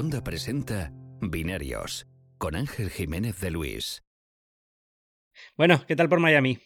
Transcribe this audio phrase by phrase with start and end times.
[0.00, 2.06] Onda presenta Binarios
[2.38, 4.02] con Ángel Jiménez de Luis.
[5.58, 6.58] Bueno, ¿qué tal por Miami?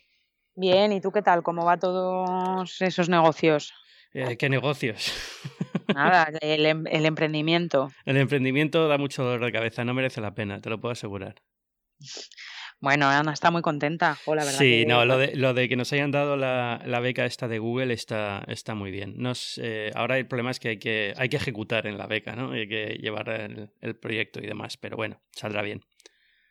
[0.55, 1.43] Bien, ¿y tú qué tal?
[1.43, 3.75] ¿Cómo va todos esos negocios?
[4.13, 5.13] Eh, ¿Qué negocios?
[5.93, 7.91] Nada, el, em- el emprendimiento.
[8.05, 11.35] El emprendimiento da mucho dolor de cabeza, no merece la pena, te lo puedo asegurar.
[12.85, 14.15] Bueno, Ana está muy contenta.
[14.27, 16.83] jo, la verdad Sí, que- no, lo de, lo de que nos hayan dado la,
[16.85, 19.15] la beca esta de Google está, está muy bien.
[19.17, 22.37] Nos, eh, ahora el problema es que hay, que hay que ejecutar en la beca,
[22.37, 22.53] ¿no?
[22.53, 25.81] Hay que llevar el, el proyecto y demás, pero bueno, saldrá bien.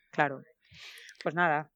[0.09, 0.41] Claro.
[1.21, 1.69] Pues nada.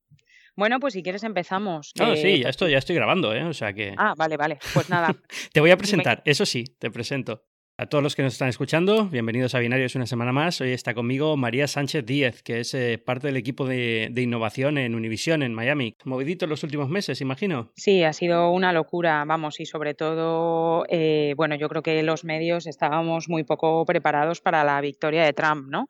[0.56, 1.92] Bueno, pues si quieres empezamos.
[2.00, 3.44] No, Eh, sí, ya estoy, ya estoy grabando, ¿eh?
[3.44, 3.94] O sea que...
[3.96, 4.58] Ah, vale, vale.
[4.74, 5.16] Pues nada.
[5.54, 7.44] Te voy a presentar, eso sí, te presento.
[7.80, 10.60] A todos los que nos están escuchando, bienvenidos a Binarios una semana más.
[10.62, 14.96] Hoy está conmigo María Sánchez Díez, que es eh, parte del equipo de, innovación en
[14.96, 15.96] Univision, en Miami.
[16.04, 17.70] Movidito los últimos meses, imagino.
[17.76, 22.24] Sí, ha sido una locura, vamos, y sobre todo, eh, bueno, yo creo que los
[22.24, 25.86] medios estábamos muy poco preparados para la victoria de Trump, ¿no?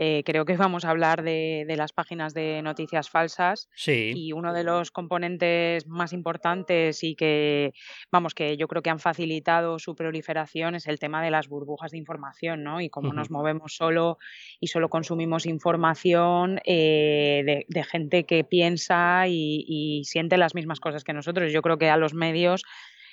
[0.00, 4.32] Eh, creo que vamos a hablar de, de las páginas de noticias falsas Sí, y
[4.32, 7.72] uno de los componentes más importantes y que,
[8.12, 11.90] vamos, que yo creo que han facilitado su proliferación es el tema de las burbujas
[11.90, 12.80] de información, ¿no?
[12.80, 14.18] Y cómo nos movemos solo
[14.60, 20.78] y solo consumimos información eh, de, de gente que piensa y, y siente las mismas
[20.78, 21.52] cosas que nosotros.
[21.52, 22.62] Yo creo que a los medios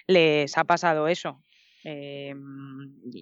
[0.07, 1.41] les ha pasado eso.
[1.87, 2.33] Eh,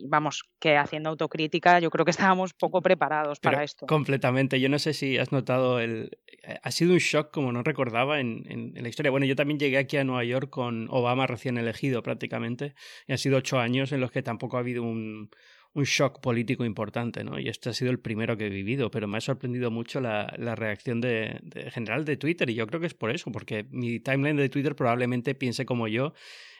[0.07, 2.11] vamos, que haciendo autocrítica, yo creo que
[2.41, 3.85] estábamos poco preparados pero para esto.
[3.85, 4.59] completamente.
[4.61, 6.17] Yo no sé si has notado el...
[6.43, 9.11] eh, Ha sido un shock como no recordaba en, en- en la historia.
[9.11, 12.73] Bueno, yo también llegué aquí a Nueva York con Obama recién elegido prácticamente.
[13.07, 15.29] Y han sido ocho años en los que tampoco ha habido un,
[15.73, 17.39] un shock político importante, ¿no?
[17.39, 20.33] Y este ha sido el primero que he vivido, pero me ha sorprendido mucho la,
[20.37, 23.65] la reacción de, de general de Twitter y yo creo que es por eso, porque
[23.71, 26.13] mi timeline de Twitter probablemente piense como yo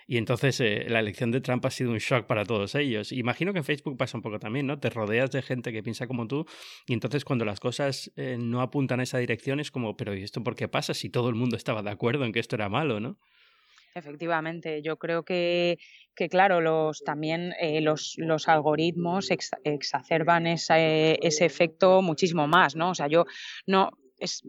[0.07, 3.11] y entonces eh, la elección de Trump ha sido un shock para todos ellos.
[3.11, 4.79] Imagino que en Facebook pasa un poco también, ¿no?
[4.79, 6.45] Te rodeas de gente que piensa como tú
[6.87, 10.23] y entonces cuando las cosas eh, no apuntan a esa dirección es como, pero ¿y
[10.23, 12.69] esto por qué pasa si todo el mundo estaba de acuerdo en que esto era
[12.69, 13.17] malo, ¿no?
[13.95, 15.77] Efectivamente, yo creo que,
[16.15, 22.75] que claro, los, también eh, los, los algoritmos ex- exacerban ese, ese efecto muchísimo más,
[22.75, 22.89] ¿no?
[22.89, 23.25] O sea, yo
[23.67, 23.91] no,
[24.23, 24.41] es,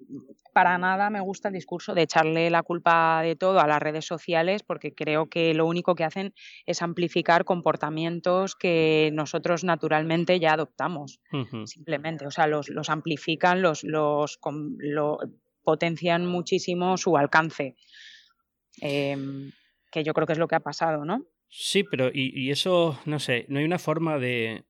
[0.52, 4.06] para nada me gusta el discurso de echarle la culpa de todo a las redes
[4.06, 6.32] sociales porque creo que lo único que hacen
[6.64, 11.20] es amplificar comportamientos que nosotros naturalmente ya adoptamos,
[11.64, 12.26] simplemente.
[12.26, 14.38] O sea, los, los amplifican, los, los
[14.78, 15.18] lo,
[15.64, 17.76] potencian muchísimo su alcance.
[18.80, 19.50] Em,
[19.90, 21.24] que yo creo que es lo que ha pasado, ¿no?
[21.48, 24.64] Sí, pero y, y eso, no sé, no hay una forma de...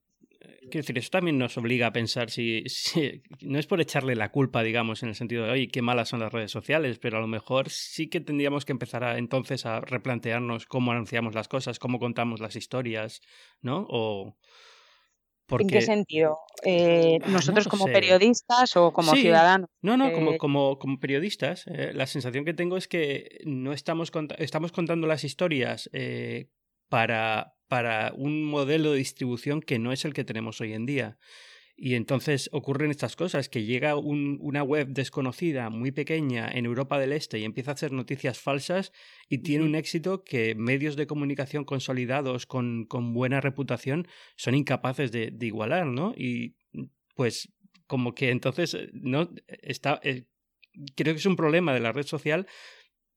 [0.63, 4.31] Quiero decir, eso también nos obliga a pensar si, si- No es por echarle la
[4.31, 7.21] culpa, digamos, en el sentido de, oye, qué malas son las redes sociales, pero a
[7.21, 11.79] lo mejor sí que tendríamos que empezar a, entonces a replantearnos cómo anunciamos las cosas,
[11.79, 13.21] cómo contamos las historias,
[13.63, 13.87] ¿no?
[13.89, 14.29] O...
[14.29, 14.37] ¿En qué
[15.47, 15.81] Porque...
[15.83, 16.39] sentido?
[16.65, 17.93] Eh, Ah, no ¿Nosotros como sé.
[17.93, 19.69] periodistas o como Sí, ciudadanos?
[19.83, 23.73] No, no, como, Eh, como, como periodistas, eh, la sensación que tengo es que no
[23.75, 25.91] estamos, cont- estamos contando las historias
[26.89, 31.19] para, para un modelo de distribución que no es el que tenemos hoy en día.
[31.77, 37.01] Y entonces ocurren estas cosas, que llega un- una web desconocida, muy pequeña, en Europa
[37.01, 38.93] del Este y empieza a hacer noticias falsas
[39.29, 45.11] y tiene un éxito que medios de comunicación consolidados con, con buena reputación son incapaces
[45.11, 46.15] de, de igualar, ¿no?
[46.17, 46.55] Y
[47.17, 47.53] pues
[47.89, 49.31] como que entonces eh, no
[49.63, 50.27] está eh,
[50.95, 52.47] creo que es un problema de la red social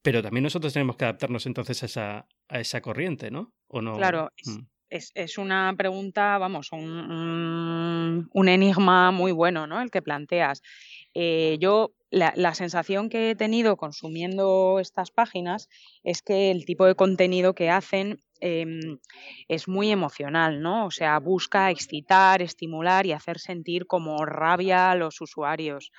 [0.01, 3.93] pero también nosotros tenemos que adaptarnos entonces a esa a esa corriente no o no
[3.93, 4.67] Claro, es, Mm.
[4.89, 6.81] es, es una pregunta, vamos, un,
[7.11, 9.81] un- un enigma muy bueno, ¿no?
[9.81, 10.61] El que planteas.
[11.13, 15.67] Eh, yo, la, la sensación que he tenido consumiendo estas páginas
[16.03, 18.99] es que el tipo de contenido que hacen em,
[19.47, 20.85] es muy emocional, ¿no?
[20.85, 25.91] O sea, busca excitar, estimular y hacer sentir como rabia a los usuarios.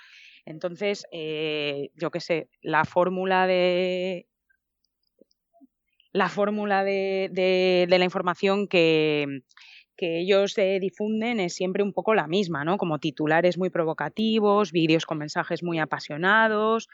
[0.45, 4.27] Entonces, eh, yo qué sé, la fórmula de,
[6.19, 9.41] la fórmula de, la información que,
[9.95, 12.77] que ellos eh, difunden es siempre un poco la misma, ¿no?
[12.77, 16.89] Como titulares muy provocativos, vídeos con mensajes muy apasionados,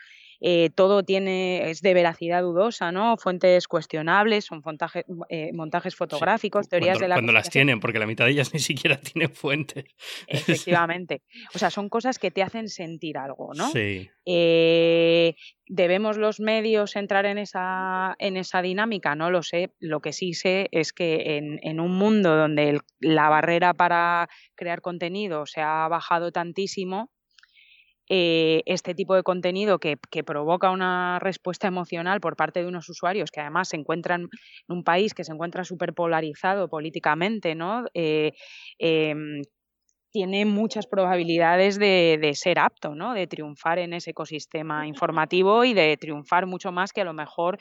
[0.47, 3.18] eh, todo tiene, es de veracidad dudosa, ¿no?
[3.18, 7.80] Fuentes cuestionables, son montaje- eh, montajes Sí, fotográficos, teorías cuando, de la cuando las tienen
[7.80, 9.86] porque la mitad de ellas ni siquiera tienen fuentes
[10.27, 11.24] Efectivamente.
[11.56, 13.69] O sea, son cosas que te hacen sentir algo, ¿no?
[13.71, 15.36] sí Eh,
[15.68, 19.15] ¿Debemos los medios entrar en esa, en esa dinámica?
[19.15, 19.71] No lo sé.
[19.80, 24.27] Lo que sí sé es que en, en un mundo donde el- la barrera para
[24.56, 27.09] crear contenido se ha bajado tantísimo,
[28.10, 32.88] eh, este tipo de contenido que, que provoca una respuesta emocional por parte de unos
[32.90, 37.86] usuarios que además se encuentran en un país que se encuentra súper polarizado políticamente, ¿no?
[37.94, 38.34] Eh,
[38.80, 39.42] em,
[40.12, 43.13] tiene muchas probabilidades de, de, ser apto, ¿no?
[43.13, 47.58] De triunfar en ese ecosistema informativo y de triunfar mucho más que a lo mejor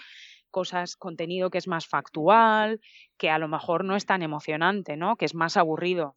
[0.51, 2.81] cosas, contenido que es más factual,
[3.19, 5.17] que a lo mejor no es tan emocionante, ¿no?
[5.17, 6.17] Que es más aburrido.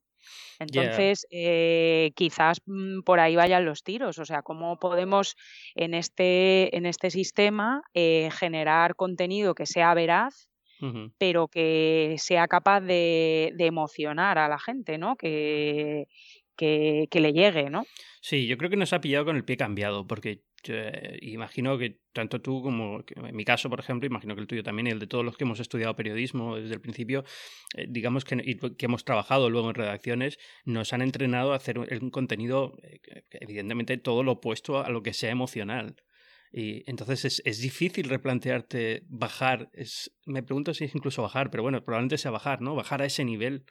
[0.60, 4.18] Entonces, eh, quizás mm, por ahí vayan los tiros.
[4.20, 5.36] O sea, cómo podemos
[5.76, 10.50] en este, en este sistema eh, generar contenido que sea veraz,
[11.18, 15.16] pero que sea capaz de, de, emocionar a la gente, ¿no?
[15.16, 16.08] Que,
[16.56, 17.84] que, que, le llegue, ¿no?
[18.22, 20.44] Sí, yo creo que nos ha pillado con el pie cambiado, porque
[21.22, 24.88] imagino que tanto tú como en mi caso, por ejemplo, imagino que el tuyo también
[24.88, 27.24] y el de todos los que hemos estudiado periodismo desde el principio,
[27.76, 28.38] eh, digamos que,
[28.78, 33.00] que, hemos trabajado luego en redacciones, nos han entrenado a hacer un contenido, eh,
[33.32, 35.96] evidentemente, todo lo opuesto a lo que sea emocional.
[36.52, 39.70] Y entonces es, es, difícil replantearte bajar.
[39.74, 42.74] Es, me pregunto si es incluso bajar, pero bueno, probablemente sea bajar, ¿no?
[42.74, 43.66] Bajar a ese nivel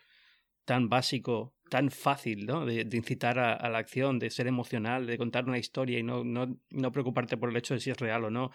[0.67, 2.65] tan básico, tan fácil, ¿no?
[2.65, 6.59] De, incitar a, la acción, de ser emocional, de contar una historia y no, no,
[6.71, 8.51] no preocuparte por el hecho de si es real o no.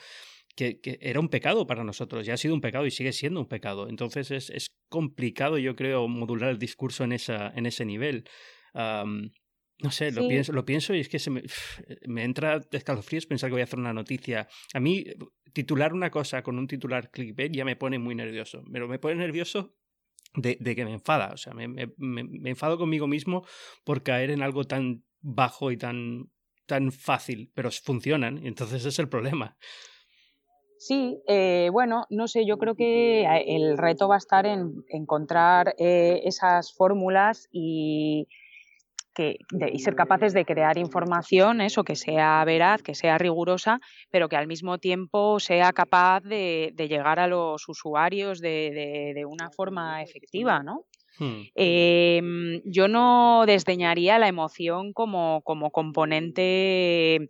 [0.55, 3.39] Que, que, era un pecado para nosotros, ya ha sido un pecado y sigue siendo
[3.39, 3.87] un pecado.
[3.87, 8.25] Entonces es, es complicado, yo creo, modular el discurso en, esa, en ese nivel.
[8.73, 11.43] no sé, lo, pienso, lo pienso y es que se me,
[12.05, 14.47] me entra escalofríos pensar que voy a hacer una noticia.
[14.73, 15.05] A mí,
[15.53, 18.63] titular una cosa con un titular clickbait ya me pone muy nervioso.
[18.71, 19.75] Pero me pone nervioso
[20.35, 21.31] de, que me enfada.
[21.33, 23.45] O sea, me, me, enfado conmigo mismo
[23.83, 26.29] por caer en algo tan bajo y tan,
[26.65, 29.57] tan fácil, pero funcionan, y entonces es el problema.
[30.77, 35.75] Sí, eh, bueno, no sé, yo creo que el reto va a estar en encontrar
[35.77, 38.27] eh, esas fórmulas y
[39.21, 43.79] que, y ser capaces de crear información, eso, que sea veraz, que sea rigurosa,
[44.09, 49.49] pero que al mismo tiempo sea capaz de, llegar a los usuarios de, de, una
[49.51, 50.85] forma efectiva, ¿no?
[51.19, 51.43] Hmm.
[51.55, 57.29] Em, yo no desdeñaría la emoción como, como componente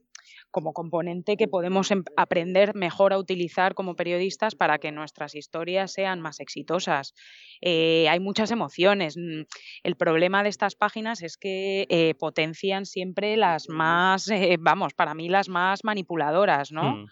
[0.52, 5.94] como componente que podemos em, aprender mejor a utilizar como periodistas para que nuestras historias
[5.94, 7.14] sean más exitosas.
[7.62, 9.18] Eh, hay muchas emociones.
[9.18, 9.44] Mm,
[9.84, 15.14] el problema de estas páginas es que eh, potencian siempre las más, eh, vamos, para
[15.14, 16.96] mí las más manipuladoras, ¿no?
[16.96, 17.06] Hmm.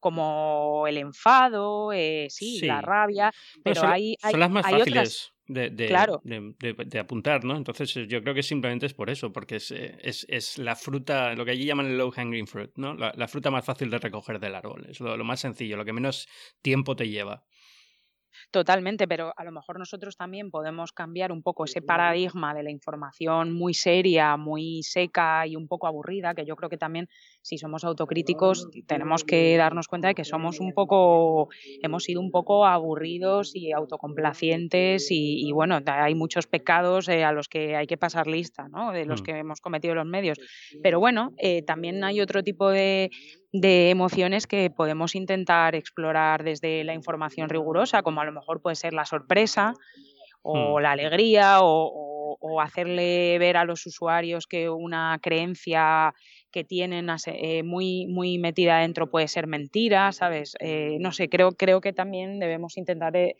[0.00, 1.90] como el enfado,
[2.28, 3.30] sí, la rabia,
[3.62, 7.56] pero hay, son las más fáciles de, de, de, apuntar, ¿no?
[7.56, 10.76] Entonces eh, yo creo que simplemente es por eso, porque es, eh, es, es la
[10.76, 12.94] fruta, lo que allí llaman el low hanging fruit, ¿no?
[12.94, 15.84] La, la, fruta más fácil de recoger del árbol, es lo, lo más sencillo, lo
[15.84, 16.28] que menos
[16.62, 17.44] tiempo te lleva.
[18.50, 22.70] Totalmente, pero a lo mejor nosotros también podemos cambiar un poco ese paradigma de la
[22.70, 27.08] información muy seria, muy seca y un poco aburrida, que yo creo que también
[27.42, 31.48] si somos autocríticos tenemos que darnos cuenta de que somos un poco,
[31.82, 37.48] hemos sido un poco aburridos y autocomplacientes y, bueno, hay muchos pecados eh, a los
[37.48, 38.92] que hay que pasar lista, ¿no?
[38.92, 39.24] De los mm.
[39.24, 40.38] que hemos cometido los medios.
[40.82, 43.10] Pero bueno, eh, también hay otro tipo de,
[43.52, 48.76] de emociones que podemos intentar explorar desde la información rigurosa, como a lo mejor puede
[48.76, 49.74] ser la sorpresa
[50.42, 50.82] o hmm.
[50.82, 51.98] la alegría o,
[52.60, 56.12] hacerle ver a los usuarios que una creencia
[56.52, 60.54] que tienen eh, muy, muy metida dentro puede ser mentira, ¿sabes?
[60.60, 63.36] Eh, no sé, creo, creo que también debemos intentar eh,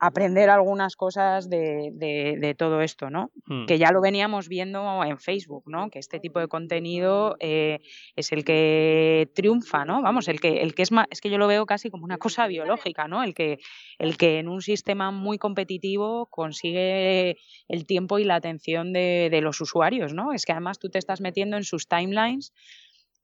[0.00, 3.30] aprender algunas cosas de, de, todo esto, ¿no?
[3.44, 3.66] Hmm.
[3.66, 5.90] Que ya lo veníamos viendo en Facebook, ¿no?
[5.90, 7.80] Que este tipo de contenido eh,
[8.16, 10.00] es el que triunfa, ¿no?
[10.00, 12.16] Vamos, el que, el que es más, es que yo lo veo casi como una
[12.16, 13.22] cosa biológica, ¿no?
[13.22, 13.58] El que,
[13.98, 17.36] el que en un sistema muy competitivo consigue
[17.68, 20.32] el tiempo y la atención de, de los usuarios, ¿no?
[20.32, 22.54] Es que además tú te estás metiendo en sus timelines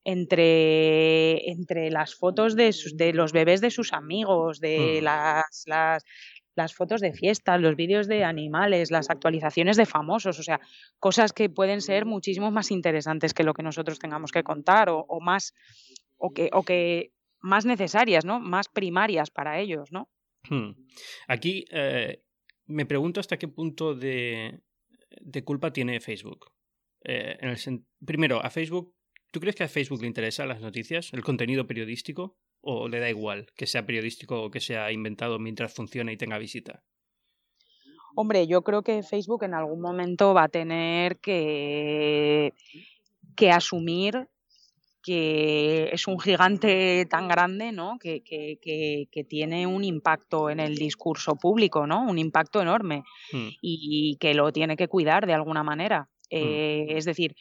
[0.07, 5.05] entre, entre las fotos de, sus, de los bebés de sus amigos, de hmm.
[5.05, 6.05] las, las,
[6.57, 10.61] las fotos de fiestas, los vídeos de animales, las actualizaciones de famosos, o sea,
[10.99, 15.07] cosas que pueden ser muchísimo más interesantes que lo que nosotros tengamos que contar o,
[15.21, 15.55] más
[16.17, 18.41] o que, o que más necesarias, ¿no?
[18.41, 20.09] Más primarias para ellos, ¿no?
[20.49, 20.73] Hmm.
[21.29, 22.23] Aquí eh,
[22.67, 24.61] me pregunto hasta qué punto de,
[25.21, 26.53] de culpa tiene Facebook.
[27.05, 28.95] Eh, en el primero, a Facebook,
[29.31, 32.39] ¿tú crees que a Facebook le interesan las noticias, el contenido periodístico?
[32.67, 36.39] O le da igual que sea periodístico o que sea inventado mientras funcione y tenga
[36.39, 36.83] visita?
[38.17, 42.55] Hombre, yo creo que Facebook en algún momento va a tener que,
[43.37, 44.29] que asumir
[45.03, 47.97] que es un gigante tan grande, ¿no?
[48.01, 52.03] Que, que, que, tiene un impacto en el discurso público, ¿no?
[52.03, 53.49] Un impacto enorme hmm.
[53.63, 56.09] y, que lo tiene que cuidar de alguna manera.
[56.29, 56.37] Hmm.
[56.39, 57.37] Eh, es decir,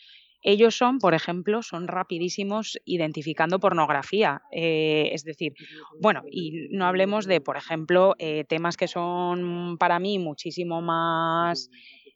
[0.47, 4.43] ellos son, por ejemplo, son rapidísimos identificando pornografía.
[4.51, 5.55] Eh, es decir,
[5.99, 11.71] bueno, y no hablemos de, por ejemplo, eh, temas que son para mí muchísimo más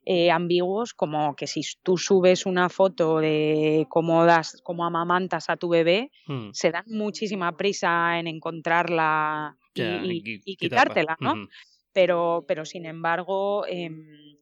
[0.05, 5.57] eh, ambiguos como que si tú subes una foto de cómo das, cómo amamantas a
[5.57, 6.49] tu bebé, hmm.
[6.53, 11.47] se dan muchísima prisa en encontrarla y, quitártela, ¿no?
[11.93, 14.37] pero, pero sin embargo, em,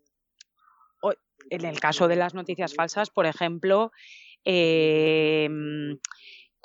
[1.49, 3.91] en el caso de las noticias falsas, por ejemplo,
[4.43, 5.97] em,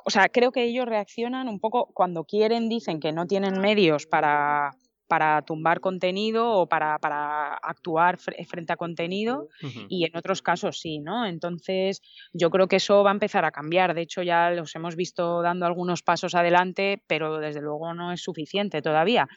[0.04, 4.06] o sea, creo que ellos reaccionan un poco cuando quieren, dicen que no tienen medios
[4.06, 4.70] para,
[5.12, 9.48] para tumbar contenido o para, para actuar frente a contenido
[9.88, 11.26] y en otros casos sí, ¿no?
[11.26, 12.00] Entonces
[12.32, 13.92] yo creo que eso va a empezar a cambiar.
[13.92, 18.22] De hecho ya los hemos visto dando algunos pasos adelante, pero desde luego no es
[18.22, 19.28] suficiente todavía.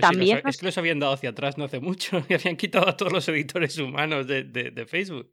[0.00, 2.96] También es que los habían dado hacia atrás no hace mucho y habían quitado a
[2.96, 5.30] todos los editores humanos de, de, de Facebook.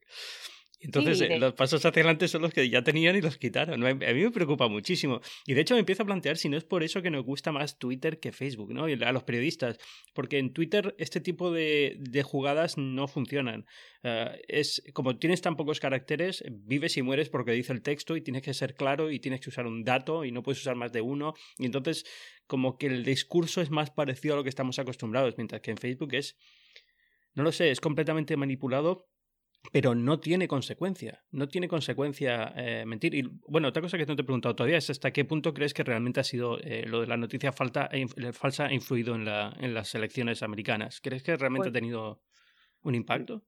[0.81, 3.83] Entonces, eh, los pasos hacia adelante son los que ya tenían y los quitaron.
[3.85, 5.21] A mí me preocupa muchísimo.
[5.45, 7.51] Y de hecho me empiezo a plantear si no es por eso que nos gusta
[7.51, 8.85] más Twitter que Facebook, ¿no?
[8.85, 9.77] a los periodistas.
[10.13, 13.65] Porque en Twitter este tipo de, de jugadas no funcionan.
[14.03, 18.21] Ah, es como tienes tan pocos caracteres, vives y mueres porque dice el texto y
[18.21, 20.91] tienes que ser claro y tienes que usar un dato y no puedes usar más
[20.91, 21.35] de uno.
[21.59, 22.05] Y entonces,
[22.47, 25.77] como que el discurso es más parecido a lo que estamos acostumbrados, mientras que en
[25.77, 26.37] Facebook es.
[27.33, 29.10] No lo sé, es completamente manipulado
[29.71, 31.23] pero no tiene consecuencia.
[31.31, 33.13] No tiene consecuencia eh, mentir.
[33.13, 35.73] Y bueno, otra cosa que no te he preguntado todavía es hasta qué punto crees
[35.73, 39.25] que realmente ha sido eh, lo de la noticia falta, e falsa ha influido en,
[39.25, 40.99] la, en las elecciones americanas.
[41.01, 42.21] ¿Crees que realmente ha pues tenido
[42.81, 43.43] un impacto?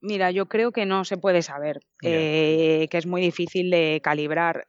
[0.00, 4.64] Mira, yo creo que no se puede saber, eh, que es muy difícil de calibrar.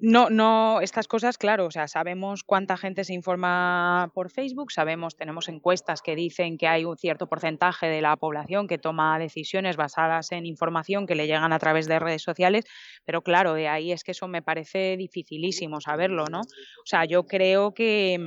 [0.00, 5.16] No, no, estas cosas, claro, o sea, sabemos cuánta gente se informa por Facebook, sabemos,
[5.16, 9.76] tenemos encuestas que dicen que hay un cierto porcentaje de la población que toma decisiones
[9.76, 12.64] basadas en información que le llegan a través de redes sociales,
[13.04, 16.40] pero claro, de ahí es que eso me parece dificilísimo saberlo, ¿no?
[16.42, 18.24] O sea, yo creo que,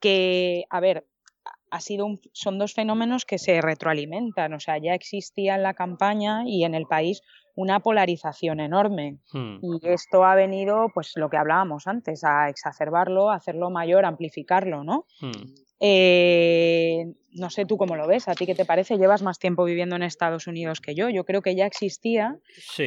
[0.00, 1.06] que a ver,
[1.70, 6.42] ha sido son dos fenómenos que se retroalimentan, o sea, ya existía en la campaña
[6.46, 7.22] y en el país
[7.58, 9.18] una polarización enorme.
[9.32, 9.56] Hmm.
[9.60, 14.08] Y esto ha venido, pues lo que hablábamos antes, a exacerbarlo, a hacerlo mayor, a
[14.08, 15.06] amplificarlo, ¿no?
[15.20, 15.54] Hmm.
[15.80, 18.96] Eh, no sé tú cómo lo ves, ¿a ti qué te parece?
[18.96, 21.08] Llevas más tiempo viviendo en Estados Unidos que yo.
[21.08, 22.38] Yo creo que ya existía,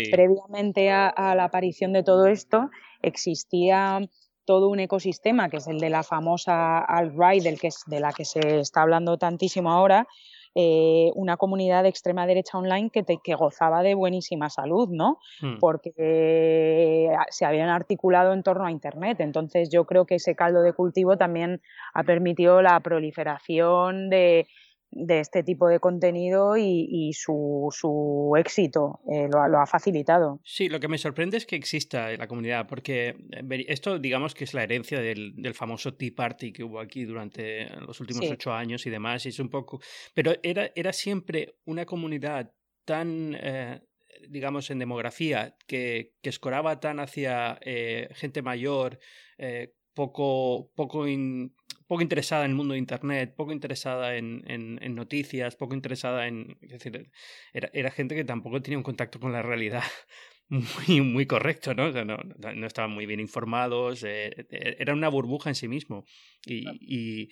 [0.09, 2.69] previamente a, la aparición de todo esto,
[3.01, 3.99] existía
[4.45, 8.23] todo un ecosistema que es el de la famosa alt-right, del que de la que
[8.23, 10.07] se está hablando tantísimo ahora,
[10.55, 15.19] eh, una comunidad de extrema derecha online que, que gozaba de buenísima salud, ¿no?
[15.41, 15.59] Hmm.
[15.59, 19.21] Porque eh, se habían articulado en torno a Internet.
[19.21, 21.61] Entonces yo creo que ese caldo de cultivo también
[21.93, 24.47] ha permitido la proliferación de,
[24.91, 30.39] de este tipo de contenido y, su, su, éxito eh, lo, ha facilitado.
[30.43, 34.43] Sí, lo que me sorprende es que exista la comunidad, porque eh, esto digamos que
[34.43, 38.51] es la herencia del, del famoso Tea Party que hubo aquí durante los últimos ocho
[38.51, 39.79] años y demás, y es un poco...
[40.13, 42.51] Pero era, era siempre una comunidad
[42.85, 43.35] tan...
[43.39, 43.81] Eh,
[44.29, 47.59] digamos, en demografía, que, que escoraba tan hacia
[48.13, 48.99] gente mayor,
[49.93, 51.07] poco, poco,
[51.91, 56.57] poco interesada en el mundo de Internet, poco interesada en, en, noticias, poco interesada en...
[56.61, 57.11] Es decir,
[57.51, 59.83] era, era, gente que tampoco tenía un contacto con la realidad
[60.47, 61.91] muy, muy correcto, ¿no?
[61.91, 66.05] no, no, estaban muy bien informados, eh, eh, era una burbuja en sí mismo.
[66.45, 67.29] Y, y,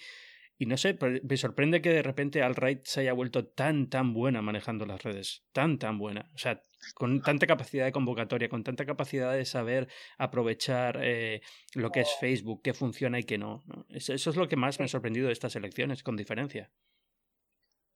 [0.62, 4.42] y no sé, me sorprende que de repente Alt-Right se haya vuelto tan, tan buena
[4.42, 5.46] manejando las redes.
[5.54, 6.30] Tan, tan buena.
[6.36, 6.62] O sea,
[6.96, 9.88] con tanta capacidad de convocatoria, con tanta capacidad de saber
[10.18, 11.39] aprovechar eh,
[11.75, 13.63] lo que es Facebook, qué funciona y qué no.
[13.88, 16.70] Eso, es lo que más me ha sorprendido de estas elecciones, con diferencia.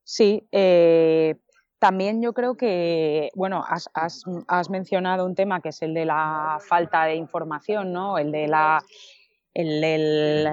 [0.06, 1.36] Sí, eh,
[1.80, 6.06] también yo creo que, bueno, has, has, has, mencionado un tema que es el de
[6.06, 8.18] la falta de información, ¿no?
[8.18, 8.82] El de la
[9.54, 10.46] el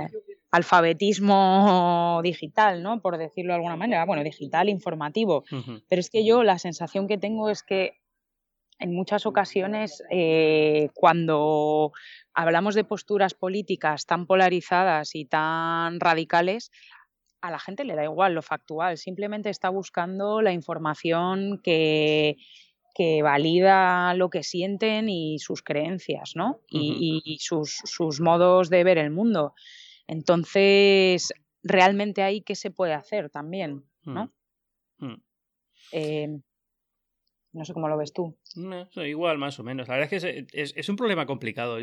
[0.51, 3.01] alfabetismo digital, ¿no?
[3.01, 5.45] Por decirlo de alguna manera, bueno, digital, informativo.
[5.89, 8.01] Pero es que yo la sensación que tengo es que
[8.79, 11.93] en muchas ocasiones, eh, cuando
[12.33, 16.71] hablamos de posturas políticas tan polarizadas y tan radicales,
[17.43, 22.37] a la gente le da igual lo factual, simplemente está buscando la información que,
[22.95, 26.61] que valida lo que sienten y sus creencias, ¿no?
[26.69, 29.55] Y, sus, sus, modos de ver el mundo.
[30.11, 34.33] Entonces, realmente ahí qué se puede hacer también, ¿no?
[35.93, 36.41] Eh,
[37.53, 38.37] no sé cómo lo ves tú.
[39.07, 39.87] igual, más o menos.
[39.87, 41.79] La verdad es que es, un problema complicado,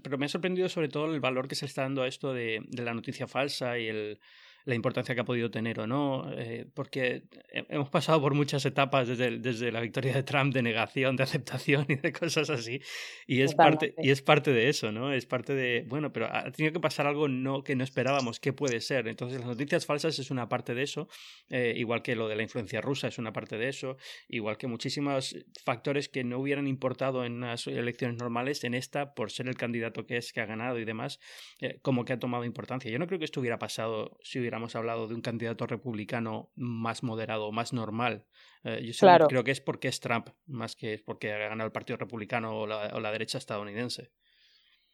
[0.00, 2.64] pero me ha sorprendido sobre todo el valor que se está dando a esto de,
[2.70, 4.20] la noticia falsa y el,
[4.66, 9.06] la importancia que ha podido tener o no, eh, porque hemos pasado por muchas etapas
[9.06, 12.80] desde, desde la victoria de Trump de negación, de aceptación y de cosas así,
[13.28, 15.12] y es, parte, y es parte de eso, ¿no?
[15.12, 18.52] Es parte de, bueno, pero ha tenido que pasar algo no, que no esperábamos, ¿qué
[18.52, 19.06] puede ser?
[19.06, 21.08] Entonces las noticias falsas es una parte de eso,
[21.48, 23.96] eh, igual que lo de la influencia rusa es una parte de eso,
[24.28, 29.30] igual que muchísimos factores que no hubieran importado en las elecciones normales, en esta, por
[29.30, 31.20] ser el candidato que es, que ha ganado y demás,
[31.60, 32.90] eh, como que ha tomado importancia.
[32.90, 37.02] Yo no creo que esto hubiera pasado si hubiéramos hablado de un candidato republicano más
[37.02, 38.24] moderado, más normal.
[38.64, 41.98] Eh, yo creo que es porque es Trump, más que porque ha ganado el Partido
[41.98, 44.12] Republicano o la, o la derecha estadounidense.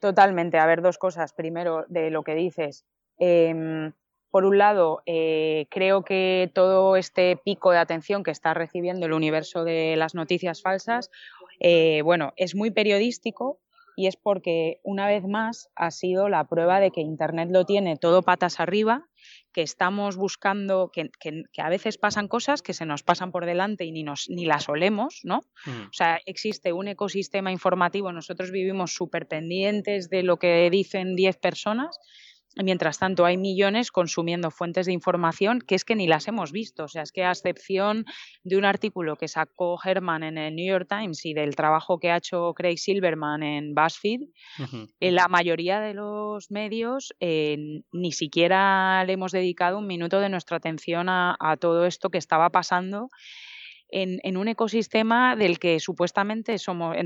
[0.00, 0.58] Totalmente.
[0.58, 1.32] A ver, dos cosas.
[1.32, 2.84] Primero, de lo que dices.
[3.18, 3.92] Em,
[4.32, 9.12] por un lado, eh, creo que todo este pico de atención que está recibiendo el
[9.12, 11.08] universo de las noticias falsas,
[11.60, 13.60] eh, bueno, es muy periodístico
[13.94, 17.96] y es porque una vez más ha sido la prueba de que Internet lo tiene
[17.96, 19.06] todo patas arriba,
[19.52, 21.10] que estamos buscando, que,
[21.58, 24.68] a veces pasan cosas que se nos pasan por delante y ni, nos, ni las
[24.68, 25.40] olemos, ¿no?
[25.66, 25.88] Mm.
[25.90, 31.36] O sea, existe un ecosistema informativo, nosotros vivimos súper pendientes de lo que dicen 10
[31.38, 31.98] personas
[32.56, 36.84] Mientras tanto, hay millones consumiendo fuentes de información que es que ni las hemos visto.
[36.84, 38.04] O sea, es que a excepción
[38.44, 42.10] de un artículo que sacó Herman en el New York Times y del trabajo que
[42.10, 44.20] ha hecho Craig Silverman en BuzzFeed,
[44.58, 47.56] en eh, la mayoría de los medios eh,
[47.92, 52.50] ni siquiera le hemos dedicado un minuto de nuestra atención a, todo esto que estaba
[52.50, 53.08] pasando
[53.88, 56.96] en, en, un ecosistema del que supuestamente somos,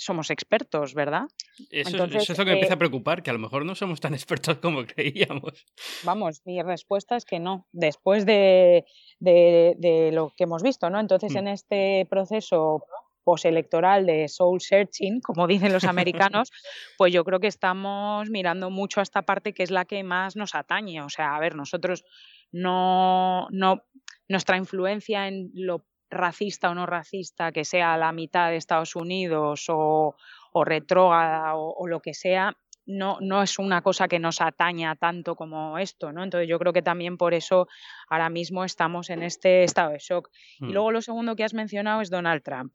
[0.00, 1.24] somos expertos, ¿verdad?
[1.70, 4.00] Eso, es lo que me empieza a eh preocupar, que a lo mejor no somos
[4.00, 5.66] tan expertos como creíamos.
[6.04, 8.86] Vamos, mi respuesta es que no, después de,
[9.18, 10.98] de, lo que hemos visto, ¿no?
[10.98, 11.38] Entonces, mm.
[11.38, 12.82] en este proceso
[13.24, 16.50] postelectoral de soul searching, como dicen los americanos,
[16.98, 20.34] pues yo creo que estamos mirando mucho a esta parte que es la que más
[20.34, 21.02] nos atañe.
[21.02, 22.04] O sea, a ver, nosotros
[22.50, 23.82] no, no
[24.28, 29.66] nuestra influencia en lo racista o no racista, que sea la mitad de Estados Unidos
[29.68, 30.16] o,
[30.52, 35.36] o retrógrada o, lo que sea, no, no es una cosa que nos ataña tanto
[35.36, 36.24] como esto, ¿no?
[36.24, 37.68] Entonces yo creo que también por eso
[38.08, 40.30] ahora mismo estamos en este estado de shock.
[40.58, 40.70] Y mm.
[40.72, 42.72] luego lo segundo que has mencionado es Donald Trump.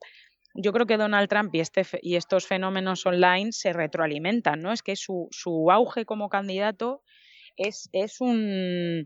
[0.54, 4.72] Yo creo que Donald Trump y, este, y estos fenómenos online se retroalimentan, ¿no?
[4.72, 7.02] Es que su, su auge como candidato
[7.58, 9.04] es, es un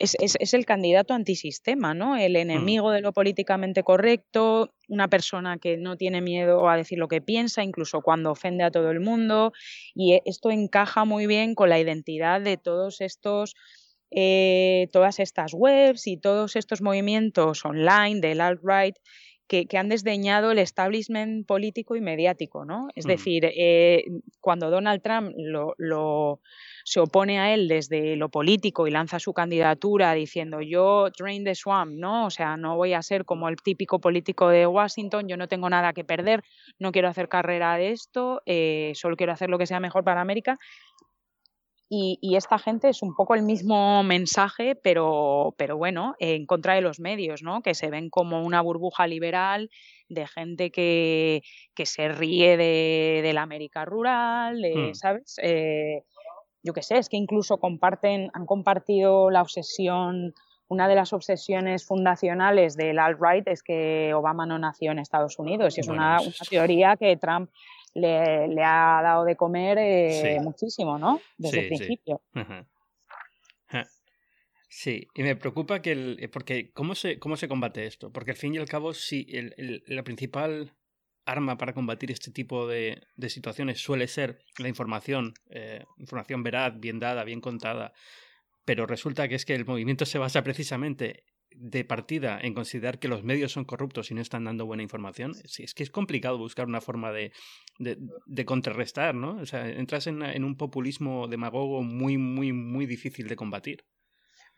[0.00, 2.16] es, el candidato antisistema, ¿no?
[2.16, 2.36] El mm.
[2.36, 7.20] enemigo de lo políticamente correcto, una persona que no tiene miedo a decir lo que
[7.20, 9.52] piensa, incluso cuando ofende a todo el mundo.
[9.94, 13.54] Y e, esto encaja muy bien con la identidad de todos estos.
[14.12, 18.96] Eh, todas estas webs y todos estos movimientos online del alt-right
[19.50, 22.88] que, han desdeñado el establishment político y mediático, ¿no?
[22.94, 23.08] Es mm.
[23.08, 24.04] decir, eh,
[24.40, 26.40] cuando Donald Trump lo,
[26.84, 31.56] se opone a él desde lo político y lanza su candidatura diciendo yo drain the
[31.56, 32.26] swamp, ¿no?
[32.26, 35.68] O sea, no voy a ser como el típico político de Washington, yo no tengo
[35.68, 36.44] nada que perder,
[36.78, 40.20] no quiero hacer carrera de esto, eh, solo quiero hacer lo que sea mejor para
[40.20, 40.60] América.
[41.92, 46.82] Y, esta gente es un poco el mismo mensaje, pero, pero bueno, en contra de
[46.82, 47.62] los medios, ¿no?
[47.62, 49.70] Que se ven como una burbuja liberal
[50.08, 51.42] de gente que,
[51.74, 54.94] que se ríe de, la América rural, hmm.
[54.94, 55.34] ¿sabes?
[55.42, 56.04] Eh,
[56.62, 60.32] yo qué sé, es que incluso comparten, han compartido la obsesión,
[60.68, 65.76] una de las obsesiones fundacionales del alt-right es que Obama no nació en Estados Unidos
[65.76, 67.50] y es una, teoría que Trump
[67.94, 71.20] le, ha dado de comer eh, muchísimo, ¿no?
[71.36, 72.20] Desde el principio.
[74.72, 75.08] Sí.
[75.14, 78.12] y me preocupa que el, porque ¿cómo se, cómo se combate esto?
[78.12, 80.72] Porque al fin y al cabo, sí, el, el, la principal
[81.26, 86.98] arma para combatir este tipo de, situaciones suele ser la información, eh, información veraz, bien
[86.98, 87.92] dada, bien contada,
[88.64, 91.24] pero resulta que es que el movimiento se basa precisamente
[91.54, 95.34] de partida en considerar que los medios son corruptos y no están dando buena información,
[95.34, 97.32] sí, es que es complicado buscar una forma de,
[97.78, 99.36] de, contrarrestar, ¿no?
[99.40, 103.84] O sea, entras en, en, un populismo demagogo muy, muy, muy difícil de combatir.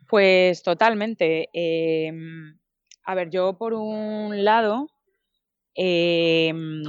[0.09, 1.49] Pues totalmente.
[1.53, 2.59] Em,
[3.05, 4.89] a ver, yo por un lado
[5.75, 6.83] Em,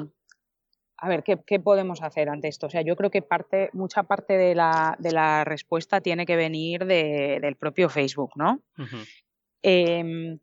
[0.98, 2.68] a ver, ¿qué, podemos hacer ante esto?
[2.68, 6.36] O sea, yo creo que parte, mucha parte de la, de la respuesta tiene que
[6.36, 8.62] venir del propio Facebook, ¿no?
[9.64, 10.40] Em,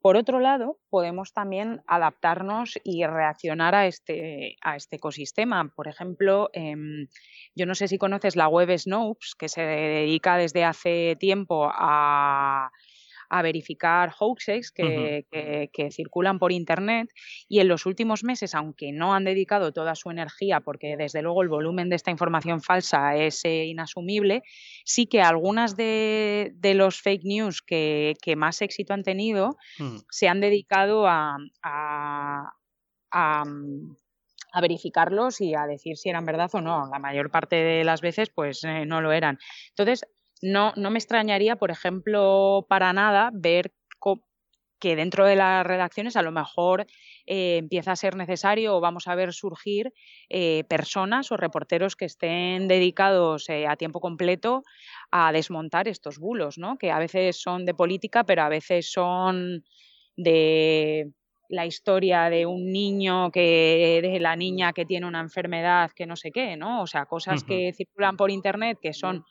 [0.00, 5.72] por otro lado, podemos también adaptarnos y reaccionar a este, a este ecosistema.
[5.76, 7.08] Por ejemplo, em,
[7.54, 12.70] yo no sé si conoces la web Snopes, que se dedica desde hace tiempo a
[13.30, 15.24] a verificar hoaxes que,
[15.72, 17.10] que, circulan por Internet
[17.48, 21.42] y en los últimos meses, aunque no han dedicado toda su energía, porque desde luego
[21.42, 24.42] el volumen de esta información falsa es eh, inasumible,
[24.84, 29.56] sí que algunas de, de los fake news que, que, más éxito han tenido
[30.10, 32.52] se han dedicado a, a,
[33.12, 33.44] a
[34.52, 36.88] a verificarlos y a decir si eran verdad o no.
[36.90, 39.38] La mayor parte de las veces, pues eh, no lo eran.
[39.70, 40.06] Entonces,
[40.42, 43.72] no, no me extrañaría, por ejemplo, para nada ver
[44.80, 46.86] que dentro de las redacciones a lo mejor
[47.26, 49.92] eh, empieza a ser necesario o vamos a ver surgir
[50.28, 54.62] eh, personas o reporteros que estén dedicados a tiempo completo
[55.10, 56.78] a desmontar estos bulos, ¿no?
[56.78, 59.64] que a veces son de política, pero a veces son
[60.16, 61.12] de
[61.50, 66.16] la historia de un niño que de la niña que tiene una enfermedad que no
[66.16, 66.82] sé qué, ¿no?
[66.82, 69.24] O sea, cosas que circulan por internet que son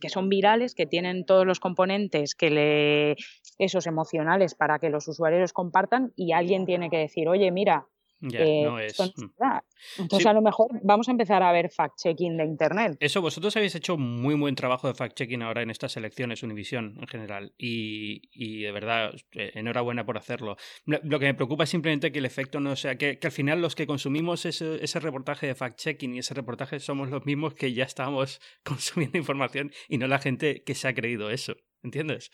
[0.00, 3.16] que son virales, que tienen todos los componentes que le
[3.58, 7.86] esos emocionales para que los usuarios compartan y alguien tiene que decir, "Oye, mira,
[8.32, 8.98] eh, no es.
[8.98, 9.30] Mm.
[9.98, 12.96] Entonces a lo mejor vamos a empezar a ver fact-checking de Internet.
[13.00, 17.06] Eso, vosotros habéis hecho muy buen trabajo de fact-checking ahora en estas elecciones, Univisión en
[17.06, 17.52] general.
[17.56, 20.56] Y, de verdad, eh, enhorabuena por hacerlo.
[20.84, 23.74] Lo que me preocupa es simplemente que el efecto no sea, que, al final los
[23.74, 27.84] que consumimos ese, ese reportaje de fact-checking y ese reportaje somos los mismos que ya
[27.84, 31.54] estamos consumiendo información y no la gente que se ha creído eso.
[31.88, 32.30] ¿Entiendes?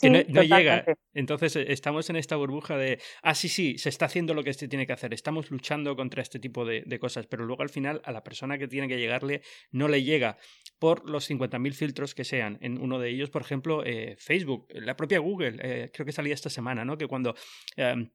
[0.00, 0.84] que no, llega.
[1.14, 4.52] Entonces eh, estamos en esta burbuja de, ah, sí, sí, se está haciendo lo que
[4.52, 8.02] se tiene que hacer, estamos luchando contra este tipo de, cosas, pero luego al final
[8.04, 10.38] a la persona que tiene que llegarle no le llega
[10.78, 12.58] por los 50.000 filtros que sean.
[12.60, 16.34] En uno de ellos, por ejemplo, eh, Facebook, la propia Google, eh, creo que salía
[16.34, 16.98] esta semana, ¿no?
[16.98, 17.34] Que cuando...
[17.76, 18.10] Em,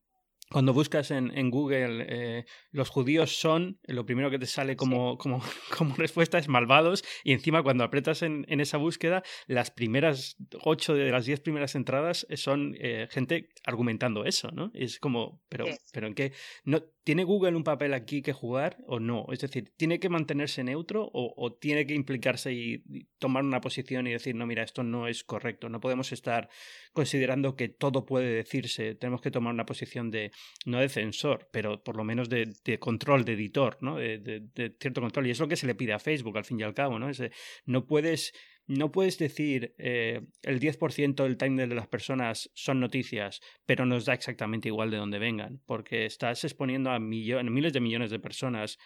[0.52, 5.18] cuando buscas en, en Google eh, los judíos son, lo primero que te sale como,
[5.18, 5.42] como,
[5.78, 10.94] como, respuesta es malvados y encima cuando apretas en, en, esa búsqueda, las primeras ocho
[10.94, 14.72] de las diez primeras entradas son eh, gente argumentando eso, ¿no?
[14.74, 16.34] Es como, pero, pero ¿en qué?
[16.66, 19.26] No, ¿Tiene Google un papel aquí que jugar o no?
[19.32, 22.84] Es decir, ¿tiene que mantenerse neutro o, tiene que implicarse y,
[23.18, 26.50] tomar una posición y decir, no, mira, esto no es correcto, no podemos estar
[26.94, 30.32] considerando que todo puede decirse, tenemos que tomar una posición de,
[30.66, 33.98] no de censor, pero por lo menos de, control, de editor, ¿no?
[33.98, 34.44] De,
[34.80, 35.28] cierto control.
[35.28, 37.10] Y es lo que se le pide a Facebook, al fin y al cabo, ¿no?
[37.10, 37.22] Es,
[37.66, 38.34] no puedes
[38.68, 44.06] no puedes decir eh, el 10% del timeline de las personas son noticias, pero nos
[44.06, 48.78] da exactamente igual de dónde vengan, porque estás exponiendo a miles de millones de personas